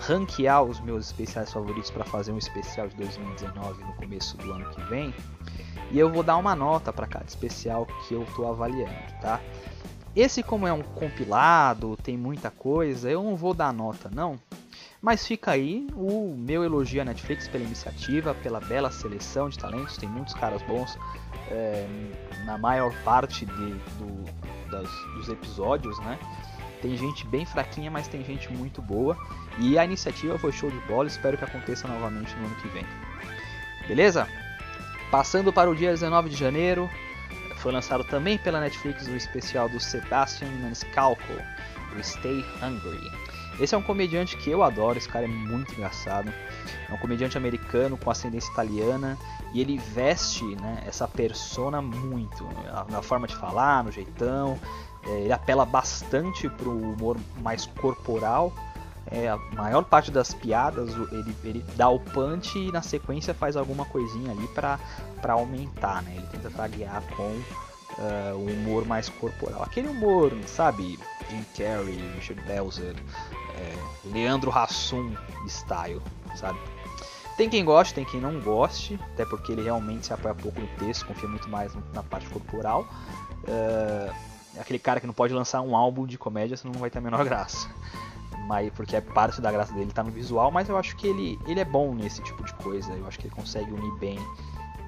ranquear 0.00 0.62
os 0.62 0.80
meus 0.80 1.06
especiais 1.06 1.52
favoritos 1.52 1.90
para 1.90 2.04
fazer 2.04 2.32
um 2.32 2.38
especial 2.38 2.88
de 2.88 2.96
2019 2.96 3.84
no 3.84 3.92
começo 3.94 4.36
do 4.36 4.52
ano 4.52 4.68
que 4.70 4.82
vem. 4.84 5.14
E 5.90 5.98
eu 5.98 6.12
vou 6.12 6.22
dar 6.22 6.36
uma 6.36 6.54
nota 6.56 6.92
para 6.92 7.06
cada 7.06 7.26
especial 7.26 7.86
que 7.86 8.14
eu 8.14 8.24
estou 8.24 8.50
avaliando, 8.50 8.92
tá? 9.20 9.40
Esse 10.14 10.42
como 10.42 10.66
é 10.66 10.72
um 10.72 10.82
compilado, 10.82 11.96
tem 12.02 12.16
muita 12.16 12.50
coisa, 12.50 13.08
eu 13.08 13.22
não 13.22 13.36
vou 13.36 13.54
dar 13.54 13.72
nota 13.72 14.10
não. 14.12 14.38
Mas 15.00 15.26
fica 15.26 15.52
aí 15.52 15.86
o 15.94 16.34
meu 16.36 16.64
elogio 16.64 17.02
à 17.02 17.04
Netflix 17.04 17.46
pela 17.46 17.62
iniciativa, 17.62 18.34
pela 18.34 18.58
bela 18.58 18.90
seleção 18.90 19.48
de 19.48 19.58
talentos, 19.58 19.96
tem 19.96 20.08
muitos 20.08 20.34
caras 20.34 20.62
bons 20.62 20.98
é, 21.50 21.86
na 22.44 22.58
maior 22.58 22.92
parte 23.02 23.46
de, 23.46 23.74
do, 23.98 24.24
das, 24.70 24.88
dos 25.14 25.28
episódios, 25.28 25.98
né? 26.00 26.18
Tem 26.82 26.96
gente 26.96 27.26
bem 27.26 27.46
fraquinha, 27.46 27.90
mas 27.90 28.06
tem 28.06 28.24
gente 28.24 28.52
muito 28.52 28.82
boa. 28.82 29.16
E 29.58 29.78
a 29.78 29.84
iniciativa 29.84 30.38
foi 30.38 30.52
show 30.52 30.70
de 30.70 30.78
bola, 30.80 31.08
espero 31.08 31.38
que 31.38 31.44
aconteça 31.44 31.88
novamente 31.88 32.34
no 32.36 32.46
ano 32.46 32.54
que 32.56 32.68
vem. 32.68 32.86
Beleza? 33.88 34.28
Passando 35.10 35.52
para 35.52 35.70
o 35.70 35.74
dia 35.74 35.90
19 35.90 36.28
de 36.28 36.36
janeiro, 36.36 36.90
foi 37.56 37.72
lançado 37.72 38.04
também 38.04 38.36
pela 38.38 38.60
Netflix 38.60 39.06
o 39.06 39.16
especial 39.16 39.68
do 39.68 39.80
Sebastian 39.80 40.48
Maniscalco, 40.60 41.22
Stay 42.02 42.44
Hungry. 42.62 43.10
Esse 43.58 43.74
é 43.74 43.78
um 43.78 43.82
comediante 43.82 44.36
que 44.36 44.50
eu 44.50 44.62
adoro, 44.62 44.98
esse 44.98 45.08
cara 45.08 45.24
é 45.24 45.28
muito 45.28 45.72
engraçado. 45.72 46.32
É 46.88 46.92
um 46.92 46.98
comediante 46.98 47.36
americano 47.36 47.96
com 47.96 48.10
ascendência 48.10 48.50
italiana 48.52 49.18
e 49.52 49.60
ele 49.60 49.78
veste 49.78 50.44
né, 50.56 50.82
essa 50.86 51.08
persona 51.08 51.80
muito, 51.80 52.46
na 52.90 53.02
forma 53.02 53.26
de 53.26 53.34
falar, 53.34 53.82
no 53.82 53.90
jeitão. 53.90 54.58
É, 55.04 55.20
ele 55.20 55.32
apela 55.32 55.64
bastante 55.64 56.48
para 56.48 56.68
o 56.68 56.92
humor 56.92 57.16
mais 57.40 57.66
corporal. 57.66 58.52
É, 59.08 59.28
a 59.28 59.36
maior 59.54 59.84
parte 59.84 60.10
das 60.10 60.34
piadas 60.34 60.92
ele, 61.12 61.36
ele 61.44 61.64
dá 61.76 61.88
o 61.88 62.00
punch 62.00 62.58
e 62.58 62.72
na 62.72 62.82
sequência 62.82 63.32
faz 63.32 63.56
alguma 63.56 63.84
coisinha 63.84 64.32
ali 64.32 64.48
para 64.48 64.78
aumentar, 65.28 66.02
né? 66.02 66.12
Ele 66.16 66.26
tenta 66.26 66.50
traguear 66.50 67.02
com 67.16 67.40
uh, 67.98 68.34
o 68.34 68.50
humor 68.50 68.84
mais 68.84 69.08
corporal. 69.08 69.62
Aquele 69.62 69.88
humor, 69.88 70.32
sabe? 70.46 70.98
Jim 71.30 71.44
Carrey, 71.56 71.98
Richard 72.14 72.40
Belzer, 72.42 72.94
é, 73.56 74.08
Leandro 74.12 74.50
Hassum 74.50 75.14
style, 75.46 76.02
sabe? 76.34 76.58
Tem 77.36 77.50
quem 77.50 77.64
goste, 77.64 77.92
tem 77.92 78.04
quem 78.04 78.20
não 78.20 78.40
goste, 78.40 78.98
até 79.12 79.24
porque 79.26 79.52
ele 79.52 79.62
realmente 79.62 80.06
se 80.06 80.12
apoia 80.12 80.34
pouco 80.34 80.58
no 80.58 80.66
texto, 80.78 81.04
confia 81.04 81.28
muito 81.28 81.48
mais 81.50 81.72
na 81.92 82.02
parte 82.02 82.28
corporal. 82.30 82.86
Uh, 83.44 84.14
aquele 84.58 84.78
cara 84.78 85.00
que 85.00 85.06
não 85.06 85.12
pode 85.12 85.34
lançar 85.34 85.60
um 85.60 85.76
álbum 85.76 86.06
de 86.06 86.16
comédia, 86.16 86.56
senão 86.56 86.72
não 86.72 86.80
vai 86.80 86.88
ter 86.88 86.98
a 86.98 87.02
menor 87.02 87.22
graça. 87.26 87.68
Mas, 88.46 88.72
porque 88.72 88.96
é 88.96 89.02
parte 89.02 89.40
da 89.40 89.52
graça 89.52 89.72
dele 89.74 89.92
tá 89.92 90.02
no 90.02 90.10
visual, 90.10 90.50
mas 90.50 90.68
eu 90.68 90.78
acho 90.78 90.96
que 90.96 91.06
ele, 91.06 91.38
ele 91.46 91.60
é 91.60 91.64
bom 91.64 91.94
nesse 91.94 92.22
tipo 92.22 92.42
de 92.42 92.54
coisa. 92.54 92.92
Eu 92.92 93.06
acho 93.06 93.18
que 93.18 93.26
ele 93.26 93.34
consegue 93.34 93.70
unir 93.70 93.92
bem 93.98 94.18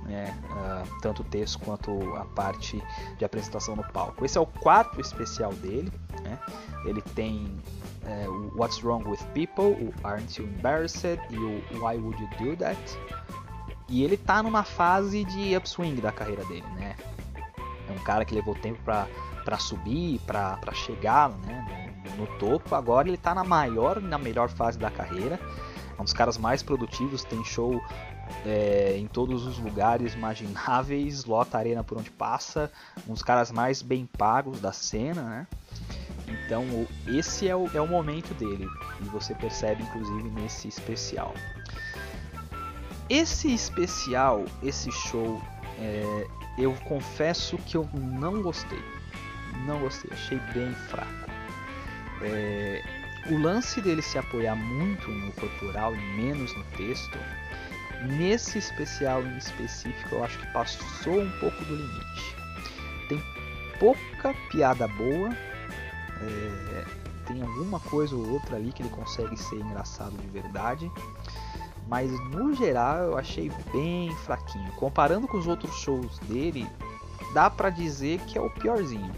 né, 0.09 0.35
uh, 0.51 1.01
tanto 1.01 1.23
o 1.23 1.25
texto 1.25 1.59
quanto 1.61 1.93
a 2.17 2.25
parte 2.25 2.83
de 3.19 3.25
apresentação 3.25 3.77
no 3.77 3.85
palco. 3.85 4.25
Esse 4.25 4.39
é 4.39 4.41
o 4.41 4.47
quarto 4.47 5.01
especial 5.01 5.53
dele. 5.53 5.93
Né? 6.23 6.39
Ele 6.85 7.03
tem 7.03 7.57
é, 8.05 8.29
o 8.29 8.53
What's 8.57 8.83
Wrong 8.83 9.07
with 9.07 9.19
People, 9.35 9.77
o 9.85 9.93
Aren't 10.03 10.41
You 10.41 10.49
Embarrassed 10.49 11.21
e 11.31 11.37
o 11.37 11.85
Why 11.85 11.99
Would 11.99 12.21
You 12.23 12.29
Do 12.39 12.57
That. 12.57 12.99
E 13.89 14.03
ele 14.03 14.17
tá 14.17 14.43
numa 14.43 14.65
fase 14.65 15.25
de 15.25 15.57
upswing 15.57 15.97
da 15.97 16.13
carreira 16.13 16.45
dele, 16.45 16.67
né? 16.77 16.97
É 17.89 17.93
um 17.93 18.03
cara 18.03 18.25
que 18.25 18.35
levou 18.35 18.55
tempo 18.55 18.79
para 18.83 19.59
subir, 19.59 20.21
para 20.27 20.59
chegar 20.75 21.31
né, 21.31 21.95
no, 22.05 22.17
no, 22.17 22.39
topo. 22.39 22.75
Agora 22.75 23.09
ele 23.09 23.17
tá 23.17 23.35
na 23.35 23.45
maior, 23.45 24.01
na 24.01 24.19
melhor 24.19 24.51
fase 24.51 24.79
da 24.79 24.91
carreira. 24.91 25.41
É 25.97 26.01
um 26.01 26.05
dos 26.05 26.13
caras 26.13 26.37
mais 26.37 26.63
produtivos, 26.63 27.25
tem 27.25 27.43
show 27.45 27.83
é, 28.47 28.97
em 28.97 29.07
todos 29.07 29.47
os 29.47 29.59
lugares 29.59 30.15
imagináveis, 30.15 31.25
lota 31.25 31.57
a 31.57 31.61
arena 31.61 31.85
por 31.85 31.99
onde 31.99 32.11
passa, 32.11 32.71
um 33.07 33.13
dos 33.13 33.23
caras 33.23 33.51
mais 33.51 33.83
bem 33.83 34.07
pagos 34.07 34.61
da 34.61 34.73
cena, 34.73 35.23
né? 35.23 35.47
Então 36.27 36.87
esse 37.07 37.49
é 37.49 37.57
o, 37.57 37.69
é 37.75 37.81
o 37.81 37.87
momento 37.87 38.35
dele 38.35 38.67
e 39.01 39.05
você 39.05 39.35
percebe 39.35 39.83
inclusive 39.83 40.29
nesse 40.31 40.69
especial. 40.69 41.35
Esse 43.09 43.53
especial, 43.53 44.45
esse 44.63 44.93
show, 44.93 45.41
é, 45.79 46.27
eu 46.59 46.75
confesso 46.87 47.57
que 47.59 47.77
eu 47.77 47.89
não 47.95 48.43
gostei. 48.43 48.83
Não 49.67 49.81
gostei, 49.81 50.11
achei 50.13 50.39
bem 50.53 50.73
fraco. 50.75 51.31
É, 52.21 52.83
o 53.31 53.39
lance 53.39 53.81
dele 53.81 54.03
se 54.03 54.19
apoiar 54.19 54.55
muito 54.55 55.11
no 55.11 55.33
corporal 55.33 55.95
e 55.95 55.99
menos 56.17 56.55
no 56.55 56.65
texto, 56.77 57.19
nesse 58.03 58.59
especial 58.59 59.23
em 59.23 59.37
específico, 59.39 60.15
eu 60.15 60.25
acho 60.25 60.39
que 60.39 60.47
passou 60.53 61.21
um 61.21 61.31
pouco 61.39 61.65
do 61.65 61.77
limite. 61.77 62.37
Tem 63.09 63.23
pouca 63.79 64.35
piada 64.51 64.87
boa, 64.89 65.31
é, 66.21 66.85
tem 67.27 67.43
alguma 67.43 67.81
coisa 67.81 68.17
ou 68.17 68.29
outra 68.31 68.57
ali 68.57 68.73
que 68.73 68.83
ele 68.83 68.91
consegue 68.91 69.37
ser 69.37 69.57
engraçado 69.57 70.17
de 70.17 70.27
verdade. 70.29 70.91
Mas 71.87 72.11
no 72.31 72.55
geral 72.55 72.99
eu 72.99 73.19
achei 73.19 73.51
bem 73.73 74.15
fraquinho. 74.25 74.71
Comparando 74.73 75.27
com 75.27 75.39
os 75.39 75.47
outros 75.47 75.75
shows 75.77 76.19
dele, 76.21 76.69
dá 77.33 77.49
pra 77.49 77.71
dizer 77.71 78.21
que 78.21 78.37
é 78.37 78.41
o 78.41 78.51
piorzinho. 78.51 79.13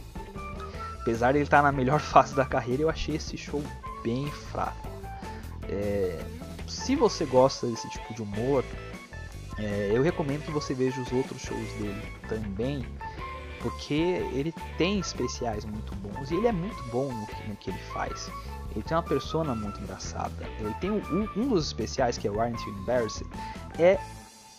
Apesar 1.00 1.32
de 1.32 1.38
ele 1.38 1.44
estar 1.44 1.62
na 1.62 1.72
melhor 1.72 1.99
fase 2.00 2.34
da 2.34 2.44
carreira, 2.44 2.82
eu 2.82 2.90
achei 2.90 3.16
esse 3.16 3.37
show 3.37 3.62
bem 4.02 4.30
fraco. 4.30 4.88
É, 5.68 6.25
se 6.71 6.95
você 6.95 7.25
gosta 7.25 7.67
desse 7.67 7.89
tipo 7.91 8.15
de 8.15 8.23
humor, 8.23 8.65
é, 9.59 9.91
eu 9.93 10.03
recomendo 10.03 10.45
que 10.45 10.50
você 10.50 10.73
veja 10.73 11.00
os 11.00 11.12
outros 11.12 11.43
shows 11.43 11.73
dele 11.75 12.03
também 12.29 12.87
porque 13.61 13.95
ele 14.33 14.55
tem 14.79 14.99
especiais 14.99 15.65
muito 15.65 15.95
bons 15.97 16.31
e 16.31 16.35
ele 16.35 16.47
é 16.47 16.53
muito 16.53 16.83
bom 16.85 17.12
no 17.12 17.27
que, 17.27 17.49
no 17.49 17.57
que 17.57 17.71
ele 17.71 17.79
faz. 17.93 18.31
Ele 18.73 18.83
tem 18.83 18.97
uma 18.97 19.03
persona 19.03 19.55
muito 19.55 19.81
engraçada. 19.81 20.49
Ele 20.59 20.75
tem 20.81 20.91
um, 20.91 21.29
um 21.37 21.49
dos 21.49 21.67
especiais, 21.67 22.17
que 22.17 22.27
é 22.27 22.31
You 22.31 22.41
Embarrassed, 22.81 23.27
é 23.79 23.99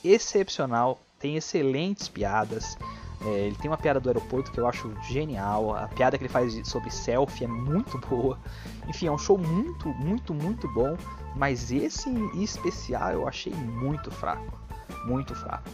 excepcional, 0.04 1.02
tem 1.18 1.36
excelentes 1.36 2.08
piadas. 2.08 2.78
É, 3.26 3.48
ele 3.48 3.56
tem 3.56 3.70
uma 3.70 3.78
piada 3.78 4.00
do 4.00 4.10
aeroporto 4.10 4.52
que 4.52 4.60
eu 4.60 4.68
acho 4.68 4.92
genial. 5.04 5.76
A 5.76 5.88
piada 5.88 6.18
que 6.18 6.24
ele 6.24 6.32
faz 6.32 6.60
sobre 6.68 6.90
selfie 6.90 7.46
é 7.46 7.48
muito 7.48 7.98
boa. 8.10 8.40
Enfim, 8.88 9.08
é 9.08 9.12
um 9.12 9.18
show 9.18 9.38
muito, 9.38 9.90
muito, 9.90 10.34
muito 10.34 10.68
bom. 10.74 10.98
Mas 11.36 11.72
esse 11.72 12.10
especial 12.36 13.12
eu 13.12 13.28
achei 13.28 13.54
muito 13.54 14.12
fraco. 14.12 14.60
Muito 15.06 15.34
fraco 15.36 15.70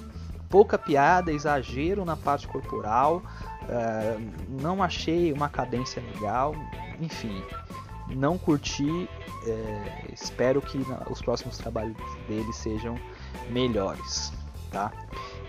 pouca 0.49 0.77
piada, 0.77 1.31
exagero 1.31 2.05
na 2.05 2.15
parte 2.15 2.47
corporal, 2.47 3.21
uh, 3.63 4.61
não 4.61 4.81
achei 4.81 5.33
uma 5.33 5.49
cadência 5.49 6.01
legal, 6.13 6.55
enfim, 6.99 7.43
não 8.09 8.37
curti. 8.37 9.09
É, 9.45 10.11
espero 10.11 10.61
que 10.61 10.77
os 11.09 11.21
próximos 11.21 11.57
trabalhos 11.57 11.95
dele 12.27 12.51
sejam 12.51 12.99
melhores, 13.49 14.33
tá? 14.71 14.91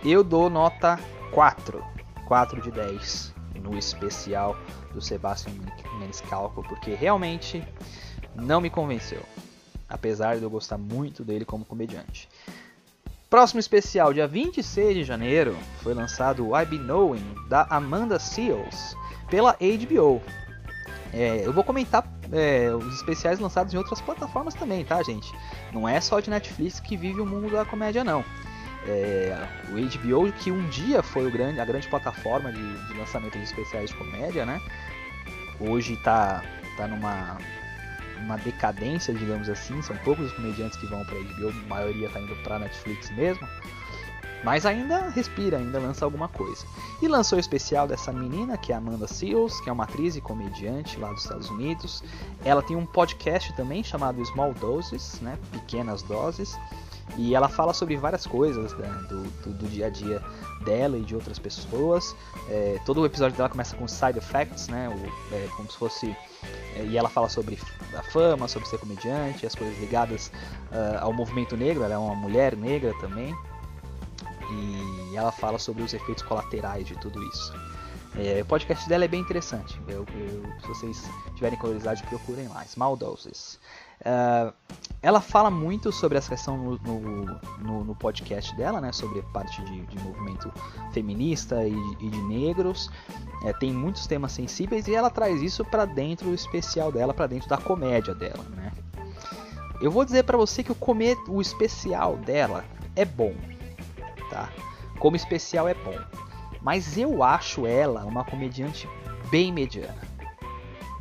Eu 0.04 0.22
dou 0.22 0.48
nota 0.48 1.00
4. 1.32 1.84
4 2.26 2.60
de 2.60 2.70
10 2.70 3.34
no 3.62 3.76
especial 3.76 4.56
do 4.92 5.00
Sebastian 5.00 5.52
Maniscalco, 5.98 6.62
porque 6.62 6.94
realmente 6.94 7.66
não 8.34 8.60
me 8.60 8.70
convenceu. 8.70 9.22
Apesar 9.88 10.36
de 10.36 10.42
eu 10.42 10.50
gostar 10.50 10.78
muito 10.78 11.24
dele 11.24 11.44
como 11.44 11.64
comediante. 11.64 12.28
Próximo 13.30 13.60
especial, 13.60 14.12
dia 14.12 14.26
26 14.26 14.94
de 14.94 15.04
janeiro, 15.04 15.56
foi 15.82 15.92
lançado 15.92 16.48
o 16.48 16.58
I 16.58 16.64
Be 16.64 16.78
Knowing, 16.78 17.34
da 17.48 17.66
Amanda 17.68 18.18
Seals, 18.18 18.96
pela 19.28 19.52
HBO. 19.52 20.22
É, 21.12 21.46
eu 21.46 21.52
vou 21.52 21.62
comentar 21.64 22.06
é, 22.32 22.70
os 22.74 22.94
especiais 22.96 23.38
lançados 23.38 23.72
em 23.72 23.76
outras 23.76 24.00
plataformas 24.00 24.54
também, 24.54 24.84
tá, 24.84 25.02
gente? 25.02 25.30
Não 25.72 25.88
é 25.88 26.00
só 26.00 26.20
de 26.20 26.30
Netflix 26.30 26.80
que 26.80 26.96
vive 26.96 27.20
o 27.20 27.26
mundo 27.26 27.50
da 27.50 27.64
comédia, 27.64 28.02
não. 28.04 28.24
É, 28.86 29.36
o 29.70 29.74
HBO, 29.74 30.32
que 30.32 30.50
um 30.50 30.68
dia 30.68 31.02
foi 31.02 31.30
grande, 31.30 31.60
a 31.60 31.64
grande 31.64 31.88
plataforma 31.88 32.52
de, 32.52 32.86
de 32.86 32.94
lançamento 32.94 33.36
de 33.36 33.44
especiais 33.44 33.90
de 33.90 33.96
comédia, 33.96 34.46
né? 34.46 34.60
Hoje 35.60 35.94
está 35.94 36.42
tá 36.76 36.86
numa 36.86 37.38
uma 38.20 38.36
decadência, 38.36 39.14
digamos 39.14 39.48
assim. 39.48 39.80
São 39.82 39.96
poucos 39.98 40.26
os 40.26 40.32
comediantes 40.32 40.78
que 40.78 40.86
vão 40.86 41.04
para 41.04 41.18
HBO, 41.18 41.50
a 41.50 41.68
maioria 41.68 42.06
está 42.06 42.20
indo 42.20 42.34
para 42.42 42.58
Netflix 42.58 43.10
mesmo. 43.10 43.46
Mas 44.44 44.64
ainda 44.64 45.08
respira, 45.08 45.58
ainda 45.58 45.80
lança 45.80 46.04
alguma 46.04 46.28
coisa. 46.28 46.64
E 47.02 47.08
lançou 47.08 47.38
o 47.38 47.40
especial 47.40 47.88
dessa 47.88 48.12
menina, 48.12 48.56
que 48.56 48.72
é 48.72 48.76
Amanda 48.76 49.08
Seals, 49.08 49.60
que 49.60 49.68
é 49.68 49.72
uma 49.72 49.84
atriz 49.84 50.14
e 50.14 50.20
comediante 50.20 50.98
lá 50.98 51.12
dos 51.12 51.24
Estados 51.24 51.50
Unidos. 51.50 52.04
Ela 52.44 52.62
tem 52.62 52.76
um 52.76 52.86
podcast 52.86 53.52
também 53.54 53.82
chamado 53.82 54.24
Small 54.24 54.54
Doses, 54.54 55.20
né? 55.20 55.36
Pequenas 55.50 56.02
Doses. 56.02 56.56
E 57.16 57.34
ela 57.34 57.48
fala 57.48 57.72
sobre 57.72 57.96
várias 57.96 58.26
coisas 58.26 58.72
né, 58.74 58.88
do, 59.08 59.22
do, 59.42 59.52
do, 59.54 59.68
dia 59.68 59.86
a 59.86 59.90
dia 59.90 60.22
dela 60.64 60.96
e 60.96 61.02
de 61.02 61.14
outras 61.14 61.38
pessoas. 61.38 62.14
É, 62.48 62.78
todo 62.84 63.00
o 63.00 63.06
episódio 63.06 63.36
dela 63.36 63.48
começa 63.48 63.74
com 63.76 63.88
side 63.88 64.18
effects, 64.18 64.68
né? 64.68 64.88
O, 64.88 65.34
é, 65.34 65.48
como 65.56 65.70
se 65.70 65.76
fosse 65.76 66.16
é, 66.76 66.84
e 66.84 66.96
ela 66.96 67.08
fala 67.08 67.28
sobre 67.28 67.58
a 67.96 68.02
fama, 68.02 68.46
sobre 68.46 68.68
ser 68.68 68.78
comediante, 68.78 69.46
as 69.46 69.54
coisas 69.54 69.76
ligadas 69.78 70.30
uh, 70.70 70.98
ao 71.00 71.12
movimento 71.12 71.56
negro. 71.56 71.82
Ela 71.82 71.94
é 71.94 71.98
uma 71.98 72.14
mulher 72.14 72.56
negra 72.56 72.94
também. 73.00 73.34
E 74.50 75.16
ela 75.16 75.32
fala 75.32 75.58
sobre 75.58 75.82
os 75.82 75.92
efeitos 75.92 76.22
colaterais 76.22 76.86
de 76.86 76.94
tudo 76.98 77.22
isso. 77.24 77.52
É, 78.16 78.40
o 78.40 78.46
podcast 78.46 78.88
dela 78.88 79.04
é 79.04 79.08
bem 79.08 79.20
interessante. 79.20 79.78
Eu, 79.86 80.06
eu, 80.14 80.42
se 80.60 80.68
vocês 80.68 81.10
tiverem 81.34 81.58
curiosidade, 81.58 82.02
procurem 82.04 82.48
lá. 82.48 82.64
Small 82.64 82.96
Doses. 82.96 83.58
Uh, 84.00 84.52
ela 85.00 85.20
fala 85.20 85.50
muito 85.50 85.92
sobre 85.92 86.18
essa 86.18 86.28
questão 86.28 86.56
no, 86.56 86.78
no, 86.78 87.40
no, 87.58 87.84
no 87.84 87.94
podcast 87.94 88.54
dela, 88.56 88.80
né, 88.80 88.90
sobre 88.90 89.22
parte 89.32 89.62
de, 89.62 89.86
de 89.86 89.98
movimento 90.02 90.52
feminista 90.92 91.64
e, 91.64 91.76
e 92.00 92.08
de 92.08 92.22
negros. 92.22 92.90
É, 93.44 93.52
tem 93.52 93.72
muitos 93.72 94.06
temas 94.06 94.32
sensíveis 94.32 94.88
e 94.88 94.94
ela 94.94 95.08
traz 95.08 95.40
isso 95.40 95.64
para 95.64 95.84
dentro 95.84 96.28
do 96.28 96.34
especial 96.34 96.90
dela, 96.90 97.14
para 97.14 97.28
dentro 97.28 97.48
da 97.48 97.56
comédia 97.56 98.14
dela. 98.14 98.44
Né. 98.50 98.72
Eu 99.80 99.90
vou 99.92 100.04
dizer 100.04 100.24
para 100.24 100.36
você 100.36 100.64
que 100.64 100.72
o, 100.72 100.74
comer, 100.74 101.16
o 101.28 101.40
especial 101.40 102.16
dela 102.16 102.64
é 102.96 103.04
bom, 103.04 103.34
tá? 104.28 104.50
Como 104.98 105.14
especial 105.14 105.68
é 105.68 105.74
bom, 105.74 105.96
mas 106.60 106.98
eu 106.98 107.22
acho 107.22 107.64
ela 107.64 108.04
uma 108.04 108.24
comediante 108.24 108.88
bem 109.30 109.52
mediana, 109.52 110.00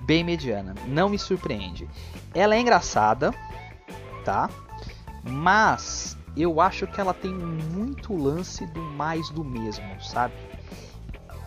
bem 0.08 0.24
mediana. 0.24 0.74
Não 0.88 1.10
me 1.10 1.20
surpreende. 1.20 1.88
Ela 2.34 2.56
é 2.56 2.60
engraçada, 2.60 3.34
tá? 4.24 4.50
Mas 5.24 6.18
eu 6.36 6.62
acho 6.62 6.88
que 6.88 7.00
ela 7.00 7.14
tem 7.14 7.34
muito 7.34 8.16
lance 8.16 8.66
do 8.68 8.82
mais 8.82 9.30
do 9.30 9.44
mesmo, 9.44 9.86
sabe? 10.02 10.34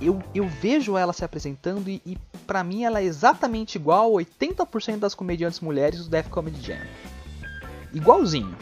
Eu, 0.01 0.23
eu 0.35 0.47
vejo 0.47 0.97
ela 0.97 1.13
se 1.13 1.25
apresentando 1.25 1.89
e, 1.89 2.01
e 2.05 2.19
para 2.47 2.63
mim 2.63 2.85
ela 2.85 3.01
é 3.01 3.05
exatamente 3.05 3.77
igual 3.77 4.19
a 4.19 4.23
80% 4.23 4.99
das 4.99 5.15
comediantes 5.15 5.61
mulheres 5.61 6.05
do 6.05 6.11
Def 6.11 6.29
Comedy 6.29 6.61
Jam. 6.61 6.81
Igualzinho. 7.93 8.57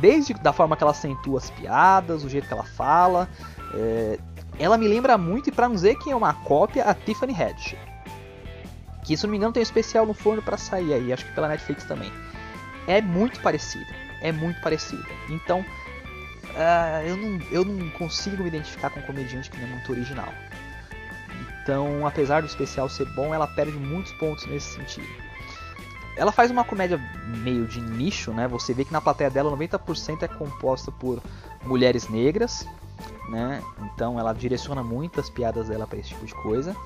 Desde 0.00 0.32
da 0.34 0.52
forma 0.52 0.76
que 0.76 0.82
ela 0.82 0.92
acentua 0.92 1.38
as 1.38 1.50
piadas, 1.50 2.24
o 2.24 2.28
jeito 2.28 2.48
que 2.48 2.54
ela 2.54 2.64
fala. 2.64 3.28
É, 3.74 4.18
ela 4.58 4.78
me 4.78 4.88
lembra 4.88 5.16
muito, 5.18 5.48
e 5.48 5.52
pra 5.52 5.68
não 5.68 5.74
dizer 5.74 5.96
que 5.98 6.10
é 6.10 6.16
uma 6.16 6.34
cópia, 6.34 6.84
a 6.84 6.94
Tiffany 6.94 7.34
Haddish. 7.34 7.76
Que 9.04 9.16
se 9.16 9.24
não 9.24 9.30
me 9.30 9.36
engano 9.36 9.52
tem 9.52 9.60
um 9.60 9.62
especial 9.62 10.06
no 10.06 10.14
forno 10.14 10.42
para 10.42 10.56
sair 10.56 10.92
aí, 10.92 11.12
acho 11.12 11.24
que 11.24 11.32
pela 11.32 11.48
Netflix 11.48 11.84
também 11.84 12.12
é 12.86 13.00
muito 13.00 13.40
parecida. 13.40 13.86
É 14.20 14.32
muito 14.32 14.60
parecida. 14.60 15.04
Então, 15.28 15.60
uh, 15.60 17.06
eu, 17.06 17.16
não, 17.16 17.40
eu 17.50 17.64
não 17.64 17.88
consigo 17.90 18.42
me 18.42 18.48
identificar 18.48 18.90
com 18.90 19.00
um 19.00 19.02
comediante 19.02 19.50
que 19.50 19.56
não 19.58 19.66
é 19.66 19.70
muito 19.70 19.90
original. 19.92 20.28
Então, 21.62 22.06
apesar 22.06 22.40
do 22.40 22.46
especial 22.46 22.88
ser 22.88 23.06
bom, 23.14 23.34
ela 23.34 23.46
perde 23.46 23.72
muitos 23.72 24.12
pontos 24.14 24.46
nesse 24.46 24.74
sentido. 24.74 25.08
Ela 26.16 26.32
faz 26.32 26.50
uma 26.50 26.64
comédia 26.64 26.98
meio 27.38 27.66
de 27.66 27.80
nicho, 27.80 28.32
né? 28.32 28.46
Você 28.48 28.74
vê 28.74 28.84
que 28.84 28.92
na 28.92 29.00
plateia 29.00 29.30
dela 29.30 29.50
90% 29.56 30.22
é 30.22 30.28
composta 30.28 30.90
por 30.90 31.22
mulheres 31.64 32.08
negras, 32.08 32.66
né? 33.28 33.62
Então 33.80 34.18
ela 34.18 34.32
direciona 34.32 34.82
muitas 34.82 35.30
piadas 35.30 35.68
dela 35.68 35.86
para 35.86 35.98
esse 35.98 36.08
tipo 36.10 36.26
de 36.26 36.34
coisa. 36.34 36.76